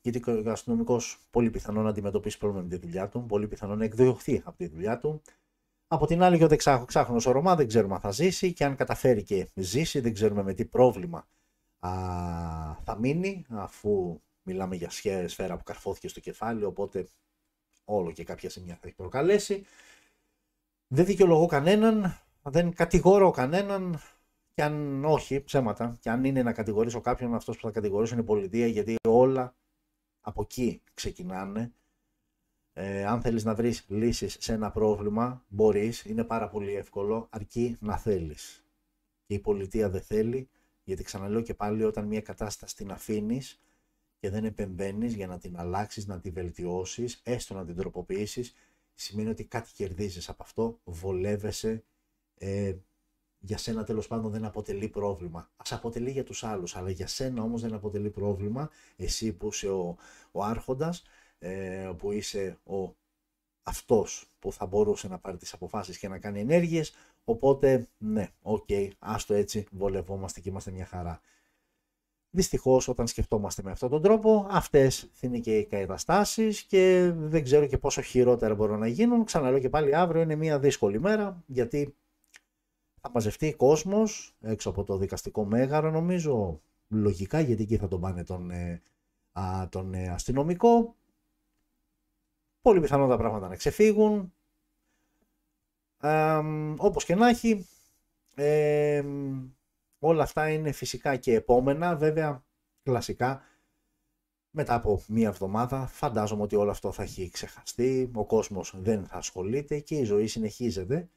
[0.00, 3.84] γιατί ο αστυνομικό πολύ πιθανό να αντιμετωπίσει πρόβλημα με τη δουλειά του, πολύ πιθανό να
[3.84, 5.22] εκδιωχθεί από τη δουλειά του,
[5.92, 9.22] από την άλλη, ο δεξάχρονο ο Ρωμά δεν ξέρουμε αν θα ζήσει και αν καταφέρει
[9.22, 11.28] και ζήσει, δεν ξέρουμε με τι πρόβλημα
[11.78, 11.90] α,
[12.84, 14.90] θα μείνει, αφού μιλάμε για
[15.26, 17.08] σφαίρα που καρφώθηκε στο κεφάλι, οπότε
[17.84, 19.64] όλο και κάποια σημεία θα έχει προκαλέσει.
[20.88, 24.00] Δεν δικαιολογώ κανέναν, δεν κατηγορώ κανέναν,
[24.54, 28.22] και αν όχι, ψέματα, και αν είναι να κατηγορήσω κάποιον, αυτός που θα κατηγορήσω είναι
[28.22, 29.54] η πολιτεία, γιατί όλα
[30.20, 31.72] από εκεί ξεκινάνε
[32.82, 37.76] ε, αν θέλεις να βρεις λύσεις σε ένα πρόβλημα, μπορείς, είναι πάρα πολύ εύκολο, αρκεί
[37.80, 38.64] να θέλεις.
[39.26, 40.48] Και η πολιτεία δεν θέλει,
[40.84, 43.60] γιατί ξαναλέω και πάλι όταν μια κατάσταση την αφήνεις
[44.18, 48.54] και δεν επεμβαίνεις για να την αλλάξεις, να την βελτιώσεις, έστω να την τροποποιήσεις,
[48.94, 51.84] σημαίνει ότι κάτι κερδίζεις από αυτό, βολεύεσαι,
[52.34, 52.74] ε,
[53.38, 55.50] για σένα τέλος πάντων δεν αποτελεί πρόβλημα.
[55.56, 59.68] Ας αποτελεί για τους άλλους, αλλά για σένα όμως δεν αποτελεί πρόβλημα, εσύ που είσαι
[59.68, 59.96] ο,
[60.32, 61.02] ο άρχοντας,
[61.42, 62.94] ε, που είσαι ο
[63.62, 66.92] αυτός που θα μπορούσε να πάρει τις αποφάσεις και να κάνει ενέργειες,
[67.24, 71.20] οπότε ναι, OK, okay, άστο έτσι, βολευόμαστε και είμαστε μια χαρά.
[72.32, 77.66] Δυστυχώς, όταν σκεφτόμαστε με αυτόν τον τρόπο, αυτές είναι και οι καταστάσεις και δεν ξέρω
[77.66, 79.24] και πόσο χειρότερα μπορούν να γίνουν.
[79.24, 81.94] Ξαναλέω και πάλι, αύριο είναι μια δύσκολη μέρα, γιατί
[83.00, 86.60] θα μαζευτεί κόσμος έξω από το δικαστικό μέγαρο, νομίζω.
[86.88, 88.82] Λογικά, γιατί εκεί θα τον πάνε τον, ε,
[89.68, 90.94] τον ε, αστυνομικό
[92.60, 94.32] πολύ πιθανό τα πράγματα να ξεφύγουν.
[96.00, 96.40] Ε,
[96.76, 97.66] όπως και να έχει,
[99.98, 102.44] όλα αυτά είναι φυσικά και επόμενα, βέβαια
[102.82, 103.42] κλασικά
[104.50, 109.16] μετά από μία εβδομάδα φαντάζομαι ότι όλο αυτό θα έχει ξεχαστεί, ο κόσμος δεν θα
[109.16, 111.08] ασχολείται και η ζωή συνεχίζεται.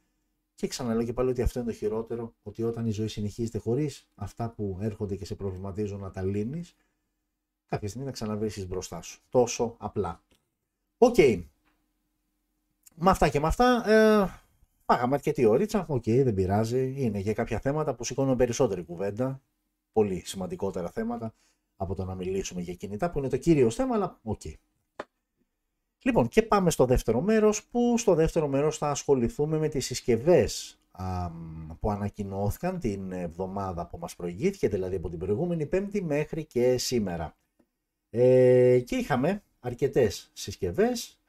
[0.56, 4.08] Και ξαναλέω και πάλι ότι αυτό είναι το χειρότερο, ότι όταν η ζωή συνεχίζεται χωρίς
[4.16, 6.76] αυτά που έρχονται και σε προβληματίζουν να τα λύνεις,
[7.68, 9.22] κάποια στιγμή να ξαναβρείς μπροστά σου.
[9.30, 10.24] Τόσο απλά.
[11.04, 11.16] OK.
[11.18, 11.44] Okay.
[12.96, 14.30] Με αυτά και με αυτά, ε,
[14.86, 15.86] φάγαμε αρκετή ωρίτσα.
[15.88, 16.94] OK, okay, δεν πειράζει.
[16.98, 19.42] Είναι και κάποια θέματα που σηκώνουν περισσότερη κουβέντα.
[19.92, 21.34] Πολύ σημαντικότερα θέματα
[21.76, 24.42] από το να μιλήσουμε για κινητά, που είναι το κύριο θέμα, αλλά OK.
[24.44, 24.54] Okay.
[26.04, 30.80] Λοιπόν, και πάμε στο δεύτερο μέρος, που στο δεύτερο μέρος θα ασχοληθούμε με τις συσκευές
[30.92, 31.30] α,
[31.80, 37.36] που ανακοινώθηκαν την εβδομάδα που μας προηγήθηκε, δηλαδή από την προηγούμενη πέμπτη μέχρι και σήμερα.
[38.10, 41.20] Ε, και είχαμε αρκετές συσκευές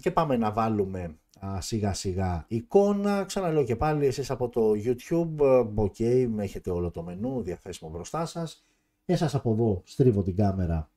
[0.00, 1.16] και πάμε να βάλουμε
[1.58, 3.24] σιγά σιγά εικόνα.
[3.24, 8.64] Ξαναλέω και πάλι εσείς από το YouTube, ok, έχετε όλο το μενού διαθέσιμο μπροστά σας.
[9.04, 10.90] Εσάς από εδώ στρίβω την κάμερα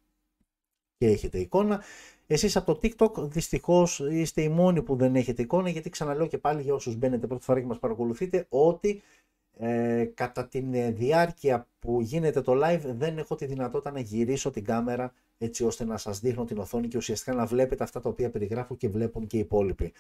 [0.98, 1.84] και έχετε εικόνα.
[2.28, 6.38] Εσείς από το TikTok δυστυχώς είστε οι μόνοι που δεν έχετε εικόνα γιατί ξαναλέω και
[6.38, 9.02] πάλι για όσους μπαίνετε πρώτη φορά και μας παρακολουθείτε ότι
[9.58, 10.60] ε, κατά τη
[10.92, 15.86] διάρκεια που γίνεται το live δεν έχω τη δυνατότητα να γυρίσω την κάμερα έτσι ώστε
[15.86, 19.28] να σας δείχνω την οθόνη και ουσιαστικά να βλέπετε αυτά τα οποία περιγράφω και βλέπουν
[19.28, 19.94] και οι υπόλοιποι.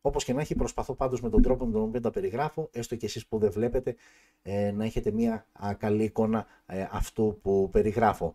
[0.00, 2.96] Όπως και να έχει προσπαθώ πάντως με τον τρόπο με τον οποίο τα περιγράφω, έστω
[2.96, 3.94] και εσείς που δεν βλέπετε,
[4.42, 5.46] ε, να έχετε μια
[5.78, 8.34] καλή εικόνα ε, αυτού που περιγράφω.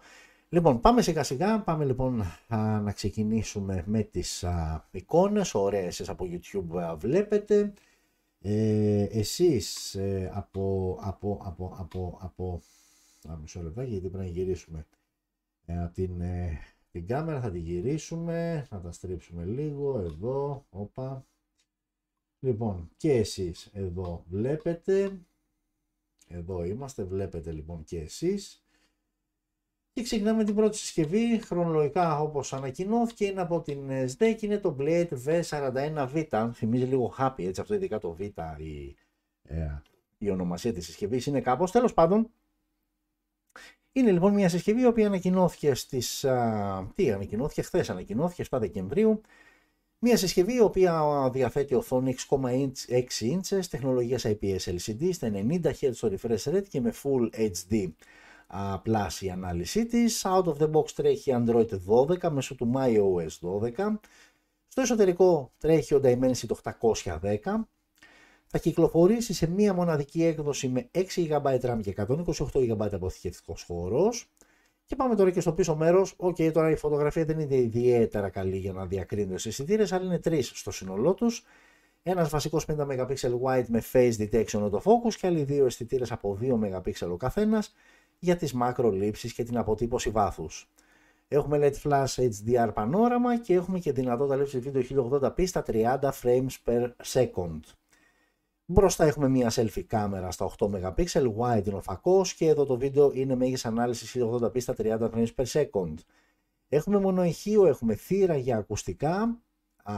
[0.50, 2.24] Λοιπόν, πάμε σιγά σιγά, πάμε λοιπόν
[2.82, 7.74] να ξεκινήσουμε με τις α, εικόνες, ωραίες εσείς από YouTube βλέπετε.
[8.46, 12.62] Ε, εσείς ε, από, από, από, από, από,
[13.30, 14.86] α, μισό λεπτάκι γιατί πρέπει να γυρίσουμε
[15.66, 16.60] ε, την, ε,
[16.92, 21.26] την κάμερα, θα τη γυρίσουμε, θα τα στρίψουμε λίγο, εδώ, όπα.
[22.40, 25.20] Λοιπόν, και εσείς εδώ βλέπετε,
[26.28, 28.64] εδώ είμαστε, βλέπετε λοιπόν και εσείς.
[29.94, 35.10] Και ξεκινάμε την πρώτη συσκευή, χρονολογικά όπως ανακοινώθηκε, είναι από την SDEC, είναι το Blade
[35.26, 38.96] V41V, θυμίζει λίγο happy, έτσι αυτό ειδικά το V, η,
[39.44, 39.82] ε,
[40.18, 42.30] η ονομασία της συσκευής είναι κάπως, τέλος πάντων.
[43.96, 49.22] Είναι λοιπόν μια συσκευή η οποία ανακοινώθηκε στις, α, τι ανακοινώθηκε, χθες ανακοινώθηκε 7 Δεκεμβρίου,
[50.00, 52.72] μια συσκευή η οποία διαθέτει οθόνη 6,6
[53.20, 57.92] inches, τεχνολογίας IPS LCD στα 90 Hz στο refresh rate και με Full HD
[58.86, 60.26] Plus η ανάλυση της.
[60.26, 64.00] Out of the box τρέχει Android 12 μέσω του MyOS 12.
[64.68, 67.38] Στο εσωτερικό τρέχει ο Dimensity 810,
[68.56, 74.30] θα κυκλοφορήσει σε μία μοναδική έκδοση με 6 GB RAM και 128 GB αποθηκευτικός χώρος.
[74.86, 76.14] Και πάμε τώρα και στο πίσω μέρος.
[76.18, 80.06] OK, okay, τώρα η φωτογραφία δεν είναι ιδιαίτερα καλή για να διακρίνει τους αισθητήρες, αλλά
[80.06, 81.44] είναι τρεις στο σύνολό τους.
[82.04, 86.54] Ένας βασικός 50 MP wide με face detection autofocus και άλλοι δύο αισθητήρες από 2
[86.54, 87.74] MP ο καθένας
[88.20, 90.70] για τις μακρολήψεις και την αποτύπωση βάθους.
[91.28, 96.56] Έχουμε LED flash HDR πανόραμα και έχουμε και δυνατότητα λήψης βίντεο 1080p στα 30 frames
[96.66, 97.60] per second.
[98.66, 101.06] Μπροστά έχουμε μια selfie κάμερα στα 8 MP,
[101.38, 105.28] wide είναι ο φακός και εδώ το βίντεο είναι μέγιστης ανάλυσης 1080p στα 30 frames
[105.36, 105.94] per second.
[106.70, 109.42] Έχουμε μονοηχείο, έχουμε θύρα για ακουστικά,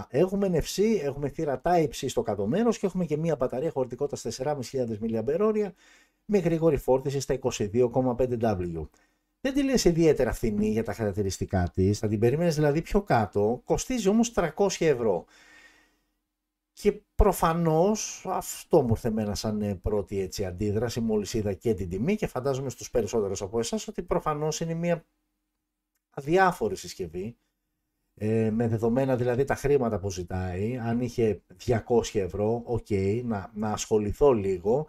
[0.10, 4.62] έχουμε NFC, έχουμε θύρα Type-C στο κάτω μέρος και έχουμε και μια μπαταρία χωρητικότητας 4.500
[5.02, 5.72] mAh
[6.26, 8.88] με γρήγορη φόρτιση στα 22,5W.
[9.42, 13.62] Δεν τη λες ιδιαίτερα φθηνή για τα χαρακτηριστικά της, θα την περιμένεις δηλαδή πιο κάτω,
[13.66, 15.26] κοστίζει όμως 300 ευρώ.
[16.82, 21.00] Και προφανώς αυτό μου ήρθε εμένα σαν ε, πρώτη έτσι αντίδραση.
[21.00, 25.06] Μόλις είδα και την τιμή και φαντάζομαι στους περισσότερους από εσάς ότι προφανώς είναι μια
[26.10, 27.38] αδιάφορη συσκευή
[28.16, 30.78] ε, με δεδομένα δηλαδή τα χρήματα που ζητάει.
[30.78, 31.80] Αν είχε 200
[32.14, 32.90] ευρώ οκ
[33.24, 34.88] να, να ασχοληθώ λίγο.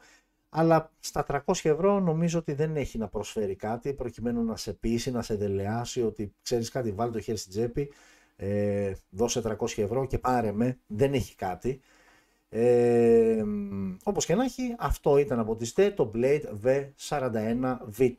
[0.48, 5.10] Αλλά στα 300 ευρώ νομίζω ότι δεν έχει να προσφέρει κάτι προκειμένου να σε πείσει,
[5.10, 7.92] να σε δελεάσει ότι ξέρεις κάτι βάλε το χέρι στην τσέπη
[8.36, 11.80] ε, δώσε 300 ευρώ και πάρε με, δεν έχει κάτι.
[12.48, 13.44] Ε,
[14.02, 18.14] όπως και να έχει, αυτό ήταν από τη ZTE το Blade V41V.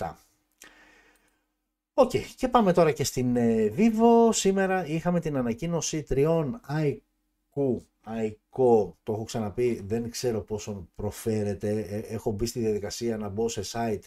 [1.94, 4.30] OK, okay, και πάμε τώρα και στην ε, Vivo.
[4.32, 11.80] Σήμερα είχαμε την ανακοίνωση τριών iQOO, iQOO, το έχω ξαναπεί, δεν ξέρω πώς προφέρεται.
[11.80, 14.04] Ε, έχω μπει στη διαδικασία να μπω σε site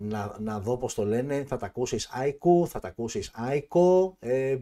[0.00, 4.58] να, να δω πώς το λένε, θα τα ακούσεις Aiko, θα τα ακούσεις Aiko, ε,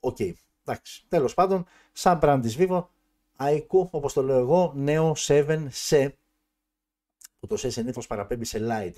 [0.00, 0.32] OK, okay.
[0.64, 2.86] εντάξει, τέλος πάντων, σαν brand της Vivo,
[3.38, 6.08] iQOO, όπως το λέω εγώ, Neo 7 SE,
[7.40, 8.94] που το SE συνήθως παραπέμπει σε lite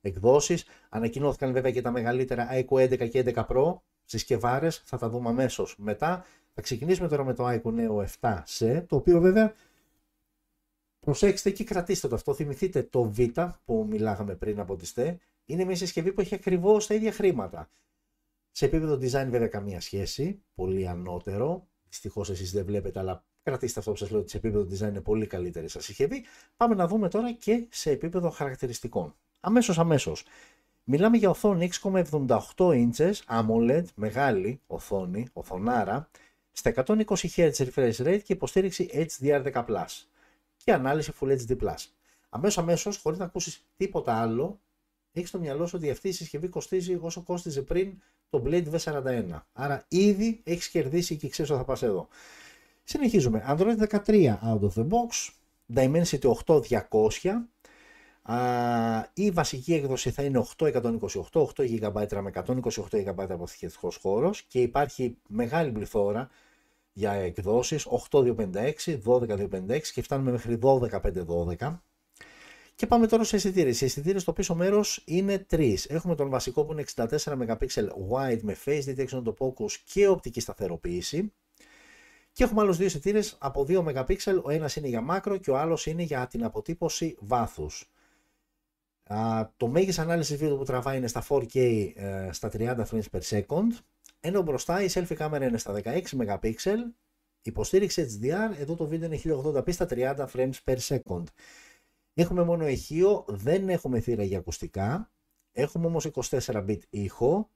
[0.00, 5.28] εκδόσεις, ανακοινώθηκαν βέβαια και τα μεγαλύτερα iQOO 11 και 11 Pro, συσκευάρες, θα τα δούμε
[5.28, 6.24] αμέσως μετά.
[6.54, 9.54] Θα ξεκινήσουμε τώρα με το Aiko νέο 7C, το οποίο βέβαια
[11.00, 12.34] Προσέξτε και κρατήστε το αυτό.
[12.34, 13.18] Θυμηθείτε το Β
[13.64, 15.18] που μιλάγαμε πριν από τη ΣΤΕ.
[15.44, 17.70] Είναι μια συσκευή που έχει ακριβώς τα ίδια χρήματα.
[18.50, 20.42] Σε επίπεδο design βέβαια καμία σχέση.
[20.54, 21.66] Πολύ ανώτερο.
[21.88, 25.00] Δυστυχώς εσείς δεν βλέπετε, αλλά κρατήστε αυτό που σας λέω ότι σε επίπεδο design είναι
[25.00, 26.24] πολύ καλύτερη σας συσκευή.
[26.56, 29.14] Πάμε να δούμε τώρα και σε επίπεδο χαρακτηριστικών.
[29.40, 30.24] Αμέσως, αμέσως.
[30.84, 36.08] Μιλάμε για οθόνη 6,78 inches AMOLED, μεγάλη οθόνη, οθονάρα,
[36.52, 37.04] στα 120
[37.36, 39.64] Hz refresh rate και υποστήριξη HDR10+
[40.68, 41.74] και ανάλυση Full HD+.
[42.28, 44.60] Αμέσως αμέσως, χωρίς να ακούσεις τίποτα άλλο,
[45.12, 49.24] έχεις στο μυαλό σου ότι αυτή η συσκευή κοστίζει όσο κόστιζε πριν το Blade V41.
[49.52, 52.08] Άρα ήδη έχεις κερδίσει και ξέρεις ότι θα πας εδώ.
[52.84, 53.44] Συνεχίζουμε.
[53.48, 53.76] Android
[54.06, 55.30] 13 out of the box.
[55.74, 57.48] Dimensity 8200.
[59.14, 60.70] η βασική έκδοση θα είναι 828,
[61.32, 66.28] 8 GB με 128 GB αποθηκευτικός χώρος και υπάρχει μεγάλη πληθώρα
[66.98, 71.78] για εκδόσεις 8256, 12256 και φτάνουμε μέχρι 12512.
[72.74, 73.68] Και πάμε τώρα σε αισθητήρε.
[73.68, 75.86] Οι αισθητήρε στο πίσω μέρος είναι τρεις.
[75.86, 77.66] Έχουμε τον βασικό που είναι 64 MP
[78.10, 81.32] wide με face detection το focus και οπτική σταθεροποίηση.
[82.32, 84.16] Και έχουμε άλλους δύο αισθητήρε από 2 MP.
[84.42, 87.90] Ο ένας είναι για μάκρο και ο άλλος είναι για την αποτύπωση βάθους.
[89.56, 91.54] Το μέγιστο ανάλυση βίντεο που τραβάει είναι στα 4K
[91.94, 93.68] ε, στα 30 frames per second
[94.20, 96.52] ενώ μπροστά η selfie κάμερα είναι στα 16 MP,
[97.42, 101.22] υποστήριξη HDR, εδώ το βίντεο είναι 1080p στα 30 frames per second.
[102.14, 105.10] Έχουμε μόνο ηχείο, δεν έχουμε θύρα για ακουστικά,
[105.52, 107.50] έχουμε όμως 24 bit ήχο,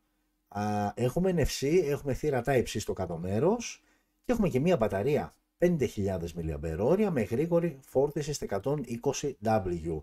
[0.95, 3.83] έχουμε NFC, έχουμε θύρα Type-C στο κάτω μέρος
[4.25, 10.03] και έχουμε και μία μπαταρία 5.000 mAh με γρήγορη φόρτιση στα 120W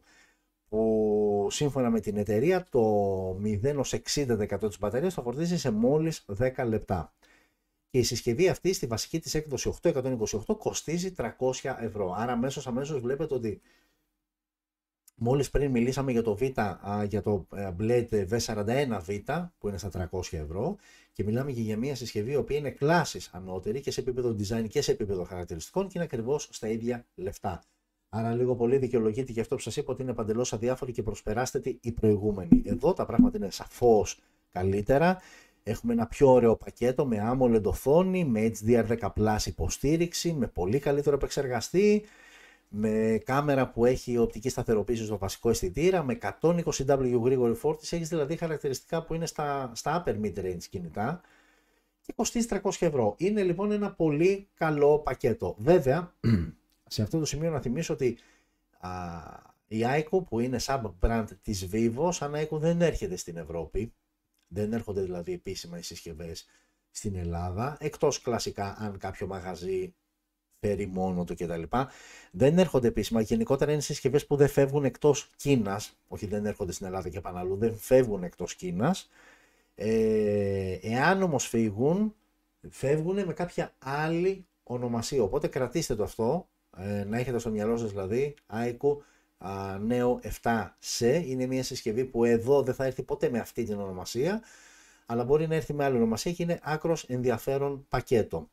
[0.70, 2.82] που σύμφωνα με την εταιρεία το
[3.44, 3.84] 0
[4.16, 7.14] 60% της μπαταρίας θα φορτίζει σε μόλις 10 λεπτά.
[7.90, 12.14] Και η συσκευή αυτή στη βασική της έκδοση 828 κοστίζει 300 ευρώ.
[12.18, 13.62] Άρα αμέσως αμέσως βλέπετε ότι
[15.16, 16.42] μόλις πριν μιλήσαμε για το Β,
[17.08, 20.76] για το ε, Blade V41V που είναι στα 300 ευρώ
[21.14, 24.68] και μιλάμε και για μια συσκευή η οποία είναι κλάσης ανώτερη και σε επίπεδο design
[24.70, 27.64] και σε επίπεδο χαρακτηριστικών και είναι ακριβώς στα ίδια λεφτά.
[28.10, 31.78] Άρα λίγο πολύ δικαιολογείται και αυτό που σας είπα ότι είναι παντελώς αδιάφορη και προσπεράστατη
[31.82, 32.62] η προηγούμενη.
[32.66, 34.20] Εδώ τα πράγματα είναι σαφώς
[34.52, 35.18] καλύτερα.
[35.64, 42.06] Έχουμε ένα πιο ωραίο πακέτο με AMOLED οθόνη, με HDR10 υποστήριξη, με πολύ καλύτερο επεξεργαστή,
[42.70, 48.36] με κάμερα που έχει οπτική σταθεροποίηση στο βασικό αισθητήρα, με 120W γρήγορη φόρτιση, έχεις δηλαδή
[48.36, 51.22] χαρακτηριστικά που είναι στα, στα upper mid range κινητά
[52.02, 53.16] και κοστίζει 300 ευρώ.
[53.18, 55.56] Είναι λοιπόν ένα πολύ καλό πακέτο.
[55.58, 56.14] Βέβαια,
[56.90, 58.18] σε αυτό το σημείο να θυμίσω ότι
[58.80, 58.90] α,
[59.68, 63.94] η ICO που είναι sub-brand της Vivo, σαν ICO δεν έρχεται στην Ευρώπη.
[64.48, 66.46] Δεν έρχονται δηλαδή επίσημα οι συσκευές
[66.92, 69.94] στην Ελλάδα, εκτός κλασικά αν κάποιο μαγαζί
[70.60, 71.64] φέρει μόνο του κτλ.
[72.32, 73.22] Δεν έρχονται επίσημα.
[73.22, 76.00] Γενικότερα είναι συσκευές που δεν φεύγουν εκτός Κίνας.
[76.08, 79.10] Όχι, δεν έρχονται στην Ελλάδα και παναλού, δεν φεύγουν εκτός Κίνας.
[79.76, 82.16] Ε, εάν όμως φύγουν,
[82.70, 85.24] φεύγουν με κάποια άλλη ονομασία.
[85.24, 86.50] Οπότε κρατήστε το αυτό,
[86.80, 88.98] ε, να έχετε στο μυαλό σας δηλαδή, AICO
[89.90, 91.24] Neo 7C.
[91.26, 94.42] Είναι μια συσκευή που εδώ δεν θα έρθει ποτέ με αυτή την ονομασία,
[95.06, 98.50] αλλά μπορεί να έρθει με άλλη ονομασία και είναι άκρος ενδιαφέρον πακέτο.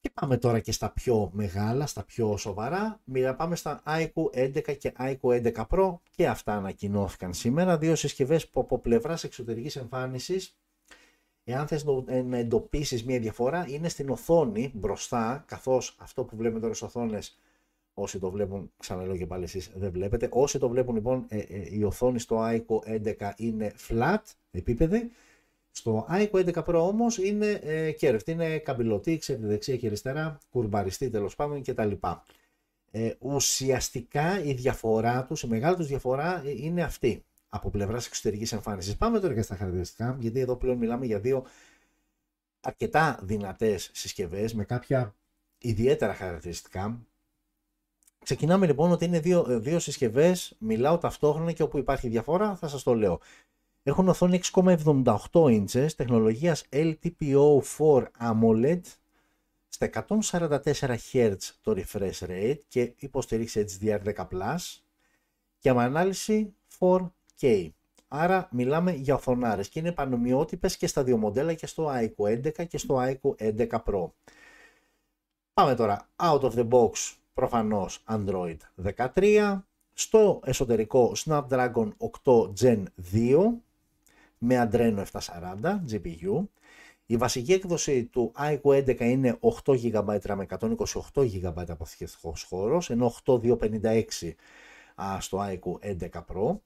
[0.00, 3.00] Και πάμε τώρα και στα πιο μεγάλα, στα πιο σοβαρά.
[3.36, 7.78] Πάμε στα iQOO 11 και iQOO 11 Pro και αυτά ανακοινώθηκαν σήμερα.
[7.78, 10.56] Δύο συσκευές που από πλευράς εξωτερικής εμφάνισης,
[11.44, 11.84] εάν θες
[12.24, 17.38] να εντοπίσεις μια διαφορά, είναι στην οθόνη μπροστά, καθώς αυτό που βλέπουμε τώρα στις οθόνες,
[17.94, 21.68] όσοι το βλέπουν, ξαναλέω και πάλι εσείς δεν βλέπετε, όσοι το βλέπουν λοιπόν, ε, ε,
[21.70, 25.10] η οθόνη στο iQOO 11 είναι flat, επίπεδη,
[25.70, 31.10] στο iQOO 11 Pro όμως είναι ε, κέρευτη, είναι καμπυλωτή, ξέρετε δεξιά και αριστερά, κουρμπαριστή
[31.10, 31.92] τέλος πάντων κτλ.
[32.90, 38.52] Ε, ουσιαστικά η διαφορά τους, η μεγάλη τους διαφορά ε, είναι αυτή από πλευράς εξωτερικής
[38.52, 38.96] εμφάνισης.
[38.96, 41.44] Πάμε τώρα και στα χαρακτηριστικά, γιατί εδώ πλέον μιλάμε για δύο
[42.60, 45.14] αρκετά δυνατές συσκευές με κάποια
[45.58, 47.06] ιδιαίτερα χαρακτηριστικά.
[48.24, 52.68] Ξεκινάμε λοιπόν ότι είναι δύο, ε, δύο συσκευές, μιλάω ταυτόχρονα και όπου υπάρχει διαφορά θα
[52.68, 53.20] σας το λέω.
[53.82, 58.80] Έχουν οθόνη 6,78 inches τεχνολογίας LTPO4 AMOLED
[59.68, 64.56] στα 144 Hz το refresh rate και υποστηρίξει HDR10+,
[65.58, 66.54] και με ανάλυση
[67.40, 67.68] 4K.
[68.08, 72.66] Άρα μιλάμε για οθονάρες και είναι πανομοιότυπες και στα δύο μοντέλα και στο iQOO 11
[72.66, 74.10] και στο iQOO 11 Pro.
[75.54, 76.90] Πάμε τώρα out of the box
[77.34, 78.56] προφανώς Android
[78.96, 81.88] 13, στο εσωτερικό Snapdragon
[82.24, 83.38] 8 Gen 2
[84.38, 86.44] με Adreno 740 GPU.
[87.06, 90.70] Η βασική έκδοση του iQOO 11 είναι 8 GB με 128
[91.14, 94.34] GB αποθηκευτικός χώρος, ενώ 8256
[95.18, 96.56] στο iQOO 11 Pro.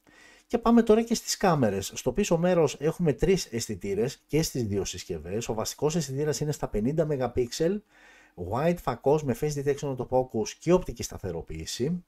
[0.46, 1.92] Και πάμε τώρα και στις κάμερες.
[1.94, 5.48] Στο πίσω μέρος έχουμε τρεις αισθητήρες και στις δύο συσκευές.
[5.48, 7.46] Ο βασικός αισθητήρας είναι στα 50 MP,
[8.50, 12.04] wide φακός με face detection το focus και οπτική σταθεροποίηση.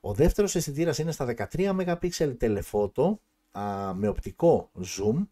[0.00, 3.14] Ο δεύτερος αισθητήρας είναι στα 13 MP telephoto
[3.52, 5.26] α, με οπτικό zoom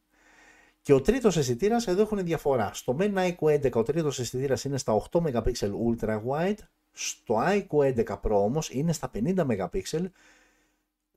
[0.82, 2.70] και ο τρίτος αισθητήρας εδώ έχουν διαφορά.
[2.74, 6.58] Στο Men iQOO 11 ο τρίτος αισθητήρας είναι στα 8 MP ultra wide,
[6.92, 9.80] στο iQOO 11 Pro όμως είναι στα 50 MP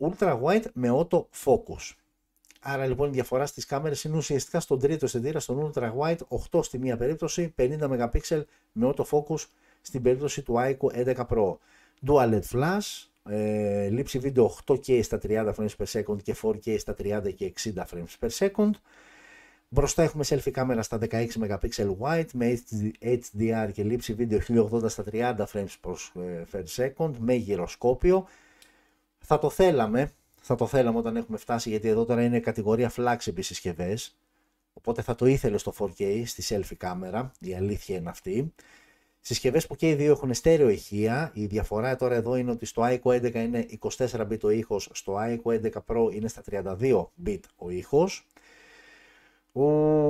[0.09, 1.91] ultra wide με auto focus.
[2.61, 6.17] Άρα λοιπόν η διαφορά στις κάμερες είναι ουσιαστικά στον τρίτο αισθητήρα, στον ultra wide,
[6.51, 9.45] 8 στη μία περίπτωση, 50 MP με auto focus
[9.81, 11.55] στην περίπτωση του iQOO 11 Pro.
[12.07, 16.95] Dual LED flash, ε, λήψη βίντεο 8K στα 30 frames per second και 4K στα
[16.99, 18.71] 30 και 60 frames per second.
[19.69, 22.61] Μπροστά έχουμε selfie κάμερα στα 16 MP wide με
[23.01, 24.39] HDR και λήψη βίντεο
[24.71, 25.95] 1080 στα 30 frames
[26.51, 28.27] per second με γυροσκόπιο.
[29.25, 33.33] Θα το θέλαμε, θα το θέλαμε όταν έχουμε φτάσει γιατί εδώ τώρα είναι κατηγορία flagship
[33.39, 34.17] συσκευές.
[34.73, 38.53] Οπότε θα το ήθελε στο 4K στη selfie κάμερα, η αλήθεια είναι αυτή.
[39.19, 41.31] Συσκευές που και οι δύο έχουν στέρεο ηχεία.
[41.33, 43.65] Η διαφορά τώρα εδώ είναι ότι στο iQOO 11 είναι
[43.97, 48.27] 24 bit ο ήχος, στο iQOO 11 Pro είναι στα 32 bit ο ήχος.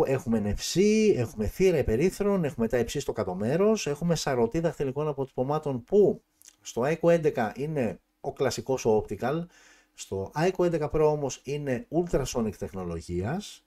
[0.06, 0.82] Έχουμε NFC,
[1.15, 6.21] έχουμε θύρα υπερήθρων, έχουμε τα υψί στο κάτω μέρος, έχουμε σαρωτή δαχτυλικών αποτυπωμάτων που
[6.62, 9.45] στο iQOO 11 είναι ο κλασικός ο optical,
[9.93, 13.63] στο iQOO 11 Pro όμως είναι ultrasonic τεχνολογίας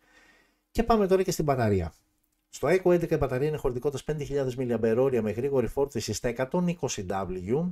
[0.70, 1.92] και πάμε τώρα και στην μπαταρία.
[2.48, 7.70] Στο iQOO 11 η μπαταρία είναι χωρητικότητας 5.000 mAh με γρήγορη φόρτιση στα 120W.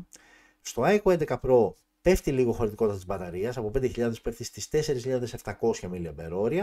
[0.61, 6.62] Στο iQOO 11 Pro πέφτει λίγο χωρητικότητα της μπαταρίας, από 5.000 πέφτει στις 4.700 mAh.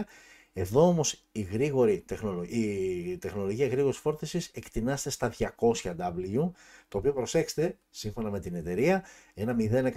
[0.54, 2.04] Εδώ όμως η, γρήγορη
[2.50, 6.52] η τεχνολογία γρήγορης φόρτισης εκτινάται στα 200W,
[6.88, 9.56] το οποίο προσέξτε, σύμφωνα με την εταιρεία, ένα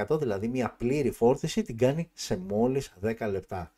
[0.08, 3.74] 0% δηλαδή μια πλήρη φόρτιση την κάνει σε μόλις 10 λεπτά.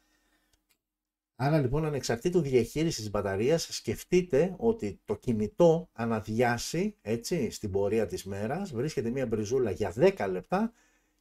[1.37, 8.25] Άρα λοιπόν ανεξαρτήτου διαχείρισης της μπαταρίας σκεφτείτε ότι το κινητό αναδιάσει έτσι στην πορεία της
[8.25, 10.73] μέρας βρίσκεται μια μπριζούλα για 10 λεπτά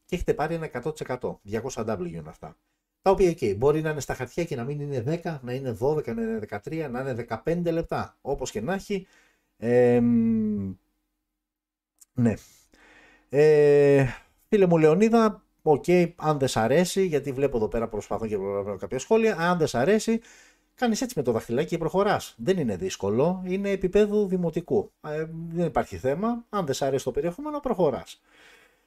[0.06, 1.40] και έχετε πάρει ένα 100%.
[1.52, 2.58] 200W είναι αυτά.
[3.06, 5.78] Τα οποία okay, μπορεί να είναι στα χαρτιά και να μην είναι 10, να είναι
[5.80, 8.18] 12, να είναι 13, να είναι 15 λεπτά.
[8.22, 9.08] Όπως και να έχει.
[9.58, 10.00] Ε,
[12.14, 12.34] ναι.
[13.30, 14.06] Ε,
[14.48, 18.38] φίλε μου Λεωνίδα, OK, okay, αν δεν σ' αρέσει, γιατί βλέπω εδώ πέρα προσπαθώ και
[18.38, 20.22] προλαβαίνω κάποια σχόλια, αν δεν σ' αρέσει,
[20.76, 22.36] κάνεις έτσι με το δαχτυλάκι και προχωράς.
[22.38, 24.92] Δεν είναι δύσκολο, είναι επίπεδου δημοτικού.
[25.08, 28.22] Ε, δεν υπάρχει θέμα, αν δεν σ' αρέσει το περιεχόμενο προχωράς.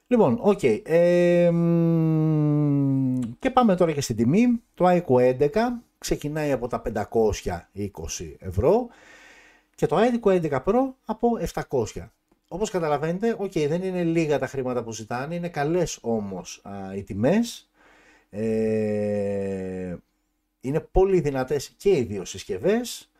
[0.06, 0.58] Λοιπόν, OK.
[0.62, 0.80] Okay.
[0.84, 1.50] Ε,
[3.38, 4.62] και πάμε τώρα και στην τιμή.
[4.74, 5.48] Το iQOO 11
[5.98, 8.88] ξεκινάει από τα 520 ευρώ
[9.74, 11.28] και το iQOO 11 Pro από
[11.68, 11.84] 700.
[12.48, 16.94] Όπως καταλαβαίνετε, OK, okay, δεν είναι λίγα τα χρήματα που ζητάνε, είναι καλές όμως α,
[16.96, 17.70] οι τιμές.
[18.30, 19.96] Ε,
[20.60, 23.10] είναι πολύ δυνατές και οι δύο συσκευές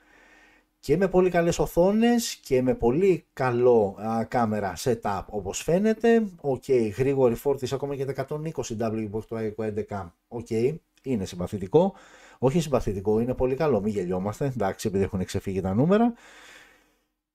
[0.81, 6.29] και με πολύ καλές οθόνες και με πολύ καλό α, κάμερα setup όπως φαίνεται.
[6.41, 10.07] OK, okay, γρήγορη φόρτιση ακόμα και 120W που έχει το iQOO 11.
[10.29, 11.95] OK, okay, είναι συμπαθητικό.
[12.39, 16.13] Όχι συμπαθητικό, είναι πολύ καλό, μην γελιόμαστε, εντάξει, επειδή έχουν ξεφύγει τα νούμερα.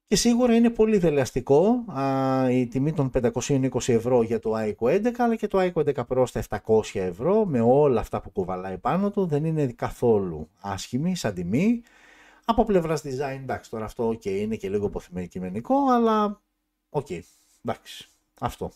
[0.08, 3.30] Και σίγουρα είναι πολύ δελεαστικό α, η τιμή των 520
[3.88, 7.62] ευρώ για το iQOO 11 αλλά και το iQOO 11 Pro στα 700 ευρώ με
[7.62, 11.82] όλα αυτά που κουβαλάει πάνω του δεν είναι καθόλου άσχημη σαν τιμή.
[12.46, 16.42] Από πλευράς design εντάξει τώρα αυτό ok είναι και λίγο υποθυμενικό αλλά
[16.90, 17.20] ok
[17.64, 18.08] εντάξει
[18.40, 18.72] αυτό.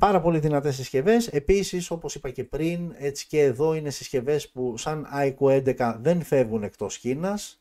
[0.00, 1.28] Πάρα πολύ δυνατές συσκευές.
[1.28, 6.22] Επίσης, όπως είπα και πριν, έτσι και εδώ είναι συσκευές που σαν iQOO 11 δεν
[6.22, 7.60] φεύγουν εκτός Κίνας.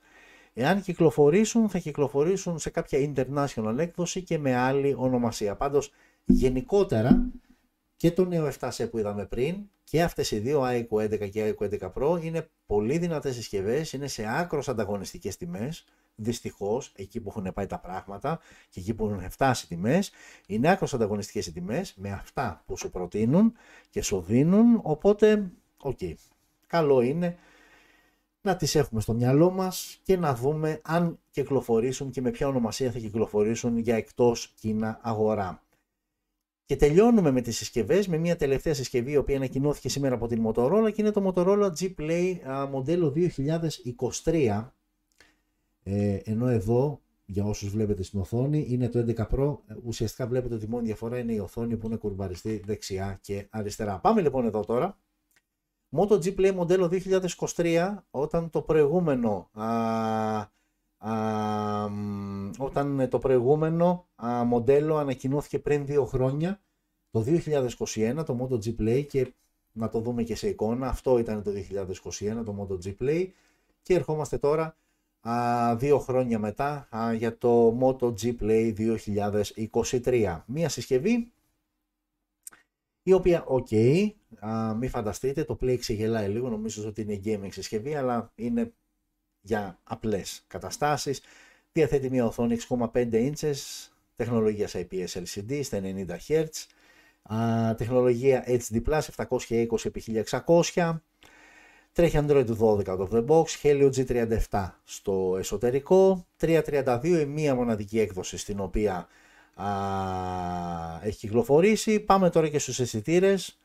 [0.53, 5.55] Εάν κυκλοφορήσουν, θα κυκλοφορήσουν σε κάποια international έκδοση και με άλλη ονομασία.
[5.55, 5.91] Πάντως,
[6.25, 7.29] γενικότερα,
[7.95, 9.55] και το νέο 7C που είδαμε πριν
[9.91, 14.07] και αυτές οι δύο iQOO 11 και iQOO 11 Pro είναι πολύ δυνατές συσκευές, είναι
[14.07, 15.85] σε άκρος ανταγωνιστικές τιμές,
[16.15, 18.39] δυστυχώς εκεί που έχουν πάει τα πράγματα
[18.69, 20.11] και εκεί που έχουν φτάσει οι τιμές,
[20.47, 23.53] είναι άκρως ανταγωνιστικές οι τιμές με αυτά που σου προτείνουν
[23.89, 26.13] και σου δίνουν, οπότε, OK, okay,
[26.67, 27.37] καλό είναι
[28.41, 32.91] να τις έχουμε στο μυαλό μας και να δούμε αν κυκλοφορήσουν και με ποια ονομασία
[32.91, 35.63] θα κυκλοφορήσουν για εκτός Κίνα αγορά.
[36.65, 40.43] Και τελειώνουμε με τις συσκευές με μια τελευταία συσκευή η οποία ανακοινώθηκε σήμερα από την
[40.47, 42.37] Motorola και είναι το Motorola G Play
[42.69, 43.13] μοντέλο
[44.23, 44.67] 2023
[45.83, 49.57] ε, ενώ εδώ για όσους βλέπετε στην οθόνη είναι το 11 Pro.
[49.83, 53.99] Ουσιαστικά βλέπετε ότι η μόνη διαφορά είναι η οθόνη που είναι κουρμπαριστή δεξιά και αριστερά.
[53.99, 54.97] Πάμε λοιπόν εδώ τώρα.
[55.89, 56.91] Moto G Play μοντέλο
[57.55, 59.65] 2023 όταν το προηγούμενο α,
[61.01, 61.89] α,
[62.57, 66.61] όταν το προηγούμενο α, μοντέλο ανακοινώθηκε πριν δύο χρόνια
[67.11, 69.33] το 2021 το Moto G Play και
[69.71, 71.51] να το δούμε και σε εικόνα αυτό ήταν το
[72.01, 73.27] 2021 το Moto G Play.
[73.81, 74.75] Και ερχόμαστε τώρα
[75.21, 78.97] α, δύο χρόνια μετά α, για το Moto G Play
[80.01, 81.31] 2023 μια συσκευή
[83.03, 84.11] η οποία, OK, okay,
[84.77, 88.73] μην φανταστείτε, το Play ξεγελάει λίγο, νομίζω ότι είναι gaming συσκευή, αλλά είναι
[89.41, 91.21] για απλές καταστάσεις.
[91.71, 93.55] Διαθέτει μια οθόνη 6,5 inches,
[94.15, 96.45] τεχνολογία IPS LCD στα 90 Hz,
[97.35, 98.81] α, τεχνολογία HD+,
[99.15, 100.99] 720x1600,
[101.93, 107.99] τρέχει Android 12 out of the box, Helio G37 στο εσωτερικό, 332 η μία μοναδική
[107.99, 109.07] έκδοση στην οποία
[109.55, 109.67] α,
[111.03, 111.99] έχει κυκλοφορήσει.
[111.99, 113.60] Πάμε τώρα και στους αισθητήρες.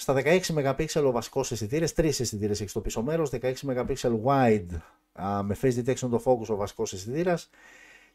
[0.00, 3.94] Στα 16 MP ο βασικός αισθητήρες, τρεις αισθητήρες έχεις στο πίσω μέρος, 16 MP
[4.24, 4.66] wide
[5.12, 7.50] α, με face detection το focus ο βασικός αισθητήρας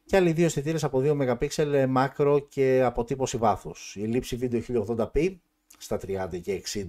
[0.05, 3.95] και άλλοι δύο αισθητήρες από 2 MP μάκρο και αποτύπωση βάθους.
[3.95, 5.35] Η λήψη βίντεο 1080p
[5.77, 6.87] στα 30 και 60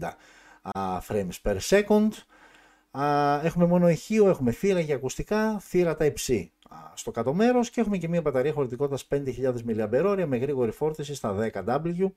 [0.62, 2.08] α, frames per second.
[2.90, 6.52] Α, έχουμε mono ηχείο, έχουμε θύρα για ακουστικά, θύρα Type-C
[6.94, 11.50] στο κάτω μέρος και έχουμε και μια μπαταρία χωρητικότητας 5.000 mAh με γρήγορη φόρτιση στα
[11.54, 12.10] 10W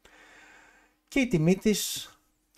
[1.08, 2.12] και η τιμή της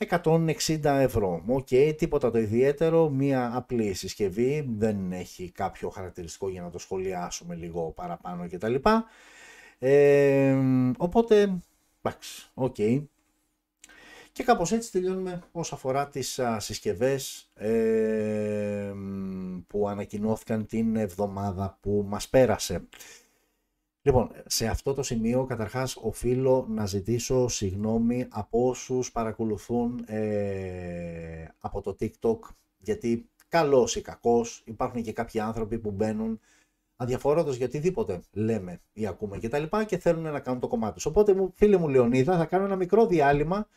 [0.08, 1.44] 160 ευρώ.
[1.48, 6.80] OK, okay, τίποτα το ιδιαίτερο, μια απλή συσκευή, δεν έχει κάποιο χαρακτηριστικό για να το
[6.80, 8.76] σχολιάσουμε λίγο παραπάνω κτλ.
[9.80, 10.56] Ε,
[10.98, 11.62] οπότε,
[12.02, 13.04] εντάξει, OK, okay.
[14.32, 18.94] Και κάπως έτσι τελειώνουμε όσον αφορά τις α, συσκευές ε,
[19.68, 22.88] που ανακοινώθηκαν την εβδομάδα που μας πέρασε.
[24.02, 31.82] Λοιπόν, σε αυτό το σημείο καταρχάς οφείλω να ζητήσω συγγνώμη από όσους παρακολουθούν ε, από
[31.82, 32.40] το TikTok
[32.78, 36.40] γιατί καλώς ή κακώς υπάρχουν και κάποιοι άνθρωποι που μπαίνουν
[36.96, 40.94] αδιαφορώντας για οτιδήποτε λέμε ή ακούμε και τα λοιπά και θέλουν να κάνουν το κομμάτι
[40.94, 41.06] τους.
[41.06, 43.68] Οπότε φίλε μου Λεωνίδα θα κάνω ένα μικρό διάλειμμα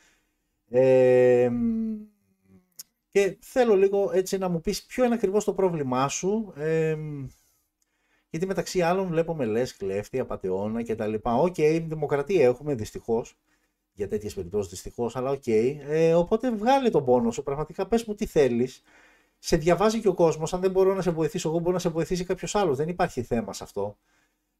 [3.08, 6.52] και θέλω λίγο έτσι να μου πεις ποιο είναι ακριβώς το πρόβλημά σου.
[8.32, 11.34] Γιατί μεταξύ άλλων βλέπουμε λες κλέφτη, απατεώνα και τα λοιπά.
[11.34, 13.38] OK, okay, δημοκρατία έχουμε δυστυχώς.
[13.92, 15.42] Για τέτοιες περιπτώσεις δυστυχώς, αλλά OK.
[15.46, 15.76] Okay.
[15.88, 17.42] Ε, οπότε βγάλε τον πόνο σου.
[17.42, 18.82] Πραγματικά πες μου τι θέλεις.
[19.38, 20.54] Σε διαβάζει και ο κόσμος.
[20.54, 22.76] Αν δεν μπορώ να σε βοηθήσω εγώ, μπορεί να σε βοηθήσει κάποιος άλλος.
[22.76, 23.96] Δεν υπάρχει θέμα σε αυτό.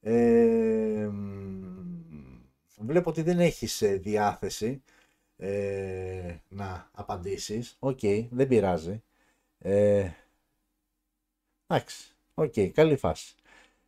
[0.01, 1.09] Ε,
[2.79, 4.83] βλέπω ότι δεν έχεις ε, διάθεση
[5.37, 7.77] ε, να απαντήσεις.
[7.79, 8.01] Οκ,
[8.31, 9.03] δεν πειράζει.
[9.59, 10.11] Ε,
[11.67, 12.15] Εντάξει.
[12.35, 13.35] OK, okay, καλή φάση.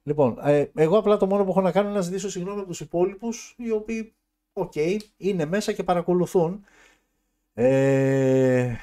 [0.06, 2.68] Λοιπόν, ε, εγώ απλά το μόνο που έχω να κάνω είναι να ζητήσω συγγνώμη από
[2.68, 4.14] τους υπόλοιπους, οι οποίοι,
[4.52, 6.64] OK, okay, είναι μέσα και παρακολουθούν.
[7.54, 8.74] Ε,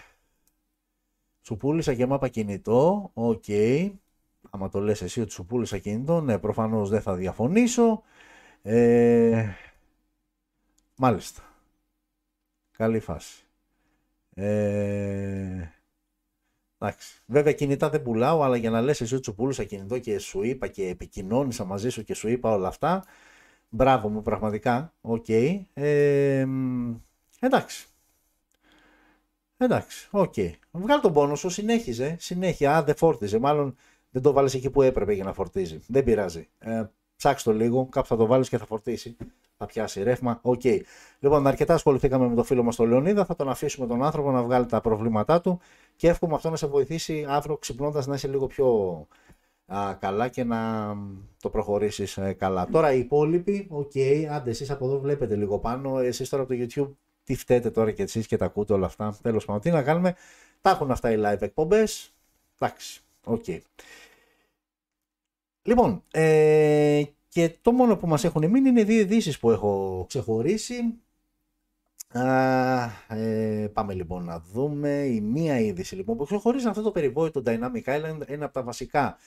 [1.42, 3.44] σου πούλησα και μάπα κινητό, OK.
[3.48, 3.92] Okay.
[4.50, 8.02] Άμα το λες εσύ ότι σου πούλησα κινητό, ναι, προφανώς δεν θα διαφωνήσω.
[8.62, 9.50] Ε,
[10.98, 11.44] μάλιστα.
[12.72, 13.46] Καλή φάση.
[14.34, 15.70] Ε,
[16.82, 17.22] εντάξει.
[17.26, 20.44] Βέβαια κινητά δεν πουλάω, αλλά για να λες εσύ ότι σου πούλησα κινητό και σου
[20.44, 23.04] είπα και επικοινώνησα μαζί σου και σου είπα όλα αυτά,
[23.70, 25.26] μπράβο μου πραγματικά, OK.
[25.28, 25.62] Okay.
[25.74, 26.46] Ε,
[27.40, 27.86] εντάξει.
[29.58, 30.34] Εντάξει, OK.
[30.36, 30.52] Okay.
[30.72, 32.16] Βγάλε τον πόνο σου, συνέχιζε.
[32.20, 32.76] Συνέχεια.
[32.76, 33.40] Α, δεν φόρτιζε.
[33.40, 33.76] Μάλλον
[34.10, 35.80] δεν το 'βαλες εκεί που έπρεπε για να φορτίζει.
[35.88, 36.50] Δεν πειράζει.
[36.60, 36.84] Ε,
[37.16, 39.18] ψάξ το λίγο, κάπου θα το βάλεις και θα φορτίσει.
[39.62, 40.40] Θα πιάσει ρεύμα.
[40.42, 40.62] OK.
[40.64, 40.80] Okay.
[41.20, 43.26] Λοιπόν, αρκετά ασχοληθήκαμε με το φίλο μας τον Λεωνίδα.
[43.26, 45.60] Θα τον αφήσουμε τον άνθρωπο να βγάλει τα προβλήματά του
[45.96, 48.68] και εύχομαι αυτό να σε βοηθήσει αύριο ξυπνώντας να είσαι λίγο πιο
[49.66, 50.94] α, καλά και να
[51.42, 52.68] το προχωρήσεις ε, καλά.
[52.72, 56.00] Τώρα οι υπόλοιποι, OK, okay, άντε εσείς από εδώ βλέπετε λίγο πάνω.
[56.00, 59.18] Εσείς τώρα από το YouTube τι φταίτε τώρα και εσείς και τα ακούτε όλα αυτά.
[59.22, 60.16] Τέλος πάντων, τι να κάνουμε.
[60.62, 62.14] Τα έχουν αυτά οι live εκπομπές.
[62.60, 63.44] Εντάξει, OK.
[63.48, 63.60] Okay.
[65.64, 71.00] Λοιπόν, ε, και το μόνο που μας έχουν μείνει είναι δύο ειδήσεις που έχω ξεχωρίσει.
[72.14, 74.90] Α, ε, πάμε λοιπόν να δούμε.
[74.90, 79.18] Η μία είδηση λοιπόν που ξεχωρίζει αυτό το περιβόητο Dynamic Island είναι από τα βασικά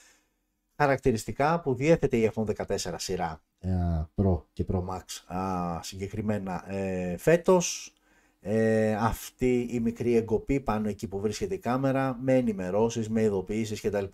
[0.76, 3.70] χαρακτηριστικά που διέθετε η iPhone 14 σειρά ε,
[4.16, 5.04] Pro και Pro Max
[5.80, 7.92] συγκεκριμένα ε, φέτος.
[8.40, 13.80] Ε, αυτή η μικρή εγκοπή πάνω εκεί που βρίσκεται η κάμερα με ενημερώσεις, με ειδοποιήσεις
[13.80, 14.04] κτλ.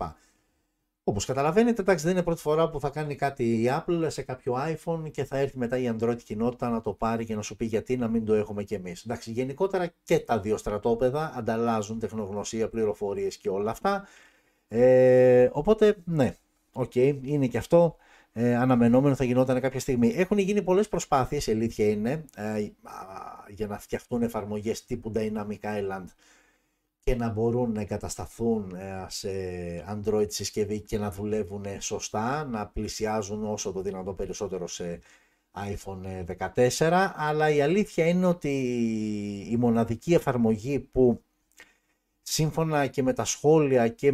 [1.11, 4.55] Όπως καταλαβαίνετε, εντάξει, δεν είναι πρώτη φορά που θα κάνει κάτι η Apple σε κάποιο
[4.57, 7.65] iPhone και θα έρθει μετά η Android κοινότητα να το πάρει και να σου πει
[7.65, 9.03] γιατί να μην το έχουμε κι εμείς.
[9.03, 14.07] Εντάξει, γενικότερα και τα δύο στρατόπεδα ανταλλάζουν τεχνογνωσία, πληροφορίες και όλα αυτά.
[14.67, 16.35] Ε, οπότε, ναι,
[16.71, 17.95] OK, okay, είναι και αυτό
[18.33, 20.13] ε, αναμενόμενο θα γινόταν κάποια στιγμή.
[20.15, 22.67] Έχουν γίνει πολλές προσπάθειες, η αλήθεια είναι, ε,
[23.47, 26.05] για να φτιαχτούν εφαρμογές τύπου Dynamic Island
[27.03, 29.29] και να μπορούν να εγκατασταθούν ε, σε
[29.89, 34.99] Android συσκευή και να δουλεύουν σωστά, να πλησιάζουν όσο το δυνατό περισσότερο σε
[35.53, 36.25] iPhone
[36.77, 38.49] 14, αλλά η αλήθεια είναι ότι
[39.49, 41.23] η μοναδική εφαρμογή που
[42.21, 44.13] σύμφωνα και με τα σχόλια και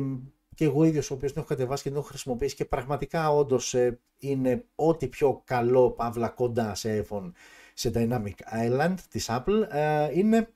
[0.58, 3.74] και εγώ ίδιος ο οποίος την έχω κατεβάσει και την έχω χρησιμοποιήσει και πραγματικά όντως
[3.74, 7.32] ε, είναι ό,τι πιο καλό παύλα κοντά σε iPhone
[7.74, 10.48] σε Dynamic Island της Apple ε, είναι, ε,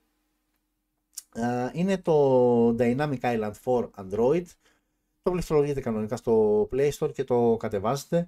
[1.74, 4.44] είναι το Dynamic Island for Android.
[5.22, 8.28] Το πληκτρολογείτε κανονικά στο Play Store και το κατεβάζετε.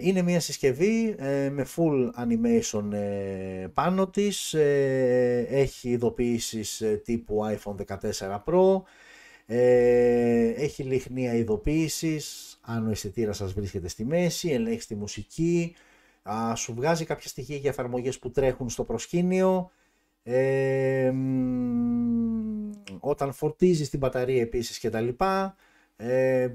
[0.00, 1.14] Είναι μια συσκευή
[1.50, 2.90] με full animation
[3.72, 4.54] πάνω της.
[4.54, 8.82] Έχει ειδοποιήσεις τύπου iPhone 14 Pro.
[9.46, 15.74] Ε, έχει λιχνία ειδοποίησης, αν ο αισθητήρα σας βρίσκεται στη μέση, ελέγχει τη μουσική,
[16.22, 19.70] α, σου βγάζει κάποια στοιχεία για εφαρμογές που τρέχουν στο προσκήνιο.
[20.28, 21.12] Ε,
[23.00, 25.56] όταν φορτίζεις την μπαταρία επίσης και τα λοιπά,
[25.96, 26.48] ε,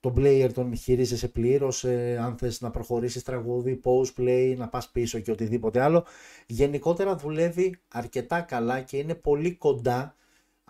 [0.00, 1.84] το player τον χειρίζεσαι πλήρως.
[1.84, 6.04] Ε, αν θες να προχωρήσεις τραγούδι, pause play, να πας πίσω και οτιδήποτε άλλο.
[6.46, 10.16] Γενικότερα δουλεύει αρκετά καλά και είναι πολύ κοντά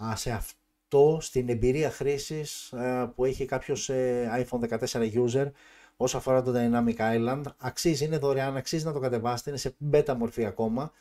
[0.05, 5.51] α, σε αυτό στην εμπειρία χρήσης ε, που έχει κάποιος ε, iPhone 14 user
[5.97, 7.43] όσο αφορά το Dynamic Island.
[7.59, 10.93] Αξίζει, είναι δωρεάν, αξίζει να το κατεβάσετε, είναι σε beta μορφή ακόμα,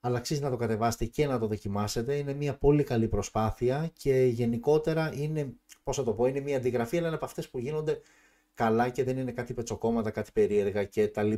[0.00, 2.14] αλλά αξίζει να το κατεβάσετε και να το δοκιμάσετε.
[2.14, 6.96] Είναι μια πολύ καλή προσπάθεια και γενικότερα είναι, πώς θα το πω, είναι μια αντιγραφή,
[6.96, 8.00] αλλά είναι από αυτές που γίνονται
[8.54, 11.32] καλά και δεν είναι κάτι πετσοκόμματα, κάτι περίεργα κτλ.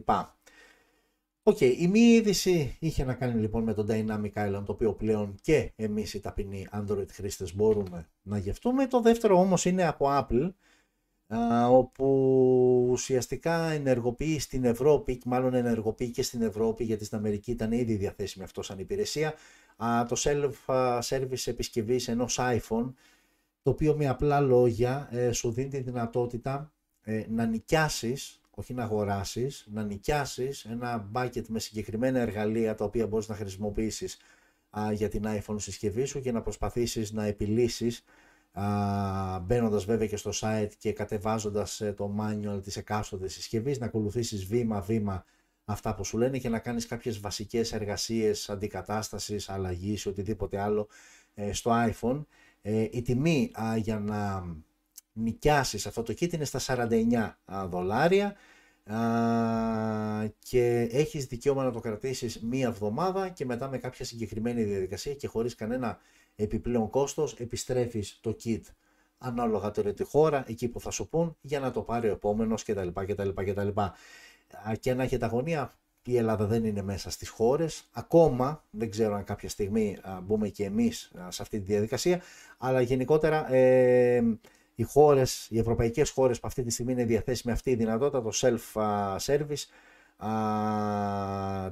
[1.45, 4.93] OK, okay, η μία είδηση είχε να κάνει λοιπόν με το Dynamic Island, το οποίο
[4.93, 8.87] πλέον και εμείς οι ταπεινοί Android χρήστες μπορούμε να γευτούμε.
[8.87, 10.53] Το δεύτερο όμως είναι από Apple,
[11.71, 12.07] όπου
[12.91, 18.45] ουσιαστικά ενεργοποιεί στην Ευρώπη, μάλλον ενεργοποιεί και στην Ευρώπη, γιατί στην Αμερική ήταν ήδη διαθέσιμη
[18.45, 19.35] αυτός σαν υπηρεσία,
[20.09, 22.93] το self-service επισκευής ενός iPhone,
[23.63, 26.73] το οποίο με απλά λόγια ε, σου δίνει τη δυνατότητα
[27.03, 33.07] ε, να νοικιάσεις όχι να αγοράσεις, να νοικιάσεις ένα bucket με συγκεκριμένα εργαλεία τα οποία
[33.07, 34.19] μπορείς να χρησιμοποιήσεις
[34.93, 38.05] για την iPhone συσκευή σου και να προσπαθήσεις να επιλύσεις
[39.43, 44.45] μπαίνοντας βέβαια και στο site και κατεβάζοντας ε, το manual της εκάστοτε συσκευής να ακολουθήσεις
[44.45, 45.25] βήμα-βήμα
[45.65, 50.89] αυτά που σου λένε και να κάνεις κάποιες βασικές εργασίες αντικατάστασης, αλλαγής ή οτιδήποτε άλλο
[51.35, 52.25] ε, στο iPhone.
[52.63, 54.45] Ε, η τιμή για να
[55.13, 58.37] νοικιάσεις αυτό το kit είναι στα 49 δολάρια
[60.39, 65.27] και έχεις δικαίωμα να το κρατήσεις μία εβδομάδα και μετά με κάποια συγκεκριμένη διαδικασία και
[65.27, 65.99] χωρίς κανένα
[66.37, 68.61] επιπλέον κόστος επιστρέφεις το kit
[69.19, 72.65] ανάλογα τώρα τη χώρα, εκεί που θα σου πούν, για να το πάρει ο επόμενος
[72.65, 72.89] κτλ.
[72.89, 73.69] κτλ, κτλ.
[74.81, 79.25] Και να έχετε αγωνία, η Ελλάδα δεν είναι μέσα στις χώρες, ακόμα, δεν ξέρω αν
[79.25, 82.21] κάποια στιγμή μπούμε και εμείς σε αυτή τη διαδικασία,
[82.59, 84.39] αλλά γενικότερα ε,
[84.75, 88.31] οι χώρες, οι ευρωπαϊκές χώρες που αυτή τη στιγμή είναι διαθέσιμη αυτή η δυνατότητα, το
[88.35, 89.65] self-service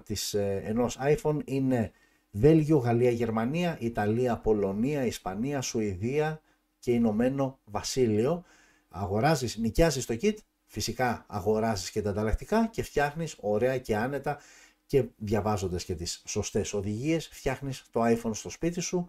[0.05, 1.91] της, ε, ενός iPhone είναι
[2.31, 6.41] Βέλγιο, Γαλλία, Γερμανία, Ιταλία, Πολωνία, Ισπανία, Σουηδία
[6.79, 8.45] και Ηνωμένο Βασίλειο.
[8.89, 10.35] Αγοράζεις, νοικιάζεις το kit,
[10.67, 14.39] φυσικά αγοράζεις και τα ανταλλακτικά και φτιάχνεις ωραία και άνετα
[14.87, 19.09] και διαβάζοντας και τις σωστές οδηγίες φτιάχνεις το iPhone στο σπίτι σου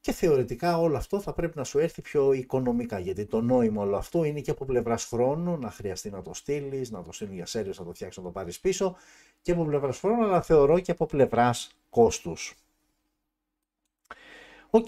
[0.00, 3.96] και θεωρητικά όλο αυτό θα πρέπει να σου έρθει πιο οικονομικά γιατί το νόημα όλο
[3.96, 7.46] αυτό είναι και από πλευράς χρόνου να χρειαστεί να το στείλεις, να το στείλεις για
[7.46, 8.96] σέριος, να το φτιάξεις, να το πάρεις πίσω
[9.42, 12.34] και από πλευράς χρόνου, αλλά θεωρώ και από πλευράς κόστου.
[14.70, 14.86] Οκ,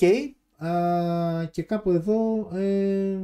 [1.51, 3.19] και κάπου εδώ ε,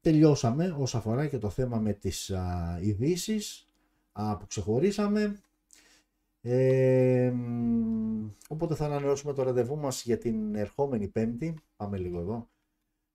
[0.00, 3.68] τελειώσαμε όσον αφορά και το θέμα με τις α, ειδήσεις
[4.12, 5.40] που ξεχωρίσαμε.
[6.40, 7.32] Ε,
[8.48, 11.54] οπότε θα ανανεώσουμε το ραντεβού μας για την ερχόμενη πέμπτη.
[11.76, 12.48] Πάμε λίγο εδώ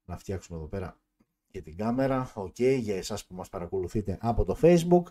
[0.06, 0.98] να φτιάξουμε εδώ πέρα
[1.52, 2.32] και την κάμερα.
[2.36, 5.04] Οκ, για εσάς που μας παρακολουθείτε από το facebook.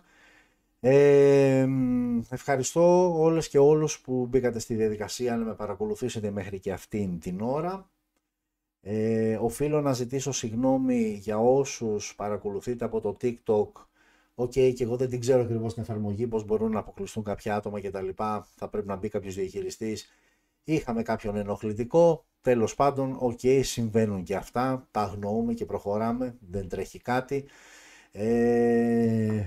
[0.83, 1.67] Ε,
[2.29, 7.41] ευχαριστώ όλες και όλους που μπήκατε στη διαδικασία να με παρακολουθήσετε μέχρι και αυτήν την
[7.41, 7.89] ώρα.
[8.81, 13.69] Ε, οφείλω να ζητήσω συγγνώμη για όσους παρακολουθείτε από το TikTok
[14.35, 17.55] OK, okay, και εγώ δεν την ξέρω ακριβώς την εφαρμογή, πώς μπορούν να αποκλειστούν κάποια
[17.55, 18.07] άτομα κτλ.
[18.55, 20.11] Θα πρέπει να μπει κάποιος διαχειριστής.
[20.63, 22.25] Είχαμε κάποιον ενοχλητικό.
[22.41, 24.87] Τέλος πάντων, OK, okay, συμβαίνουν και αυτά.
[24.91, 26.35] Τα αγνοούμε και προχωράμε.
[26.49, 27.45] Δεν τρέχει κάτι.
[28.11, 29.45] Ε...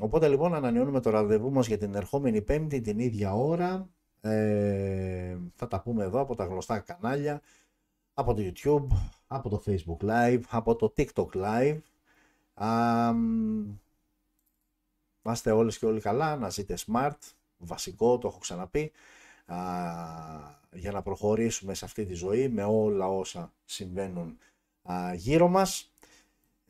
[0.00, 3.88] οπότε λοιπόν ανανεώνουμε το ραντεβού μας για την ερχόμενη πέμπτη την ίδια ώρα.
[4.20, 7.40] Ε, θα τα πούμε εδώ από τα γνωστά κανάλια
[8.14, 8.86] από το YouTube,
[9.26, 11.78] από το Facebook Live, από το TikTok Live.
[15.24, 17.18] Είμαστε όλες και όλοι καλά, να ζείτε smart,
[17.58, 18.92] βασικό, το έχω ξαναπεί,
[20.72, 24.38] για να προχωρήσουμε σε αυτή τη ζωή με όλα όσα συμβαίνουν
[25.14, 25.92] γύρω μας.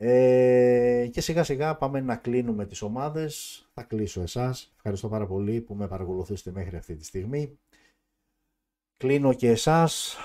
[0.01, 3.63] Ε, και σιγά σιγά πάμε να κλείνουμε τις ομάδες.
[3.73, 4.71] Θα κλείσω εσάς.
[4.75, 7.59] Ευχαριστώ πάρα πολύ που με παρακολουθήσετε μέχρι αυτή τη στιγμή.
[8.97, 10.17] Κλείνω και εσάς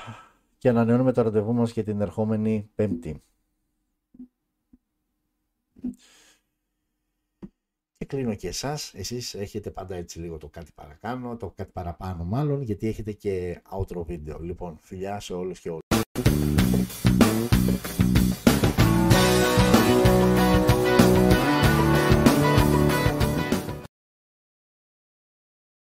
[0.59, 3.23] και ανανεώνουμε το ραντεβού μας για την ερχόμενη Πέμπτη.
[7.93, 12.25] Και κλείνω και εσάς, εσείς έχετε πάντα έτσι λίγο το κάτι παρακάνω, το κάτι παραπάνω
[12.25, 14.39] μάλλον, γιατί έχετε και outro βίντεο.
[14.39, 15.83] Λοιπόν, φιλιά σε όλους και όλους.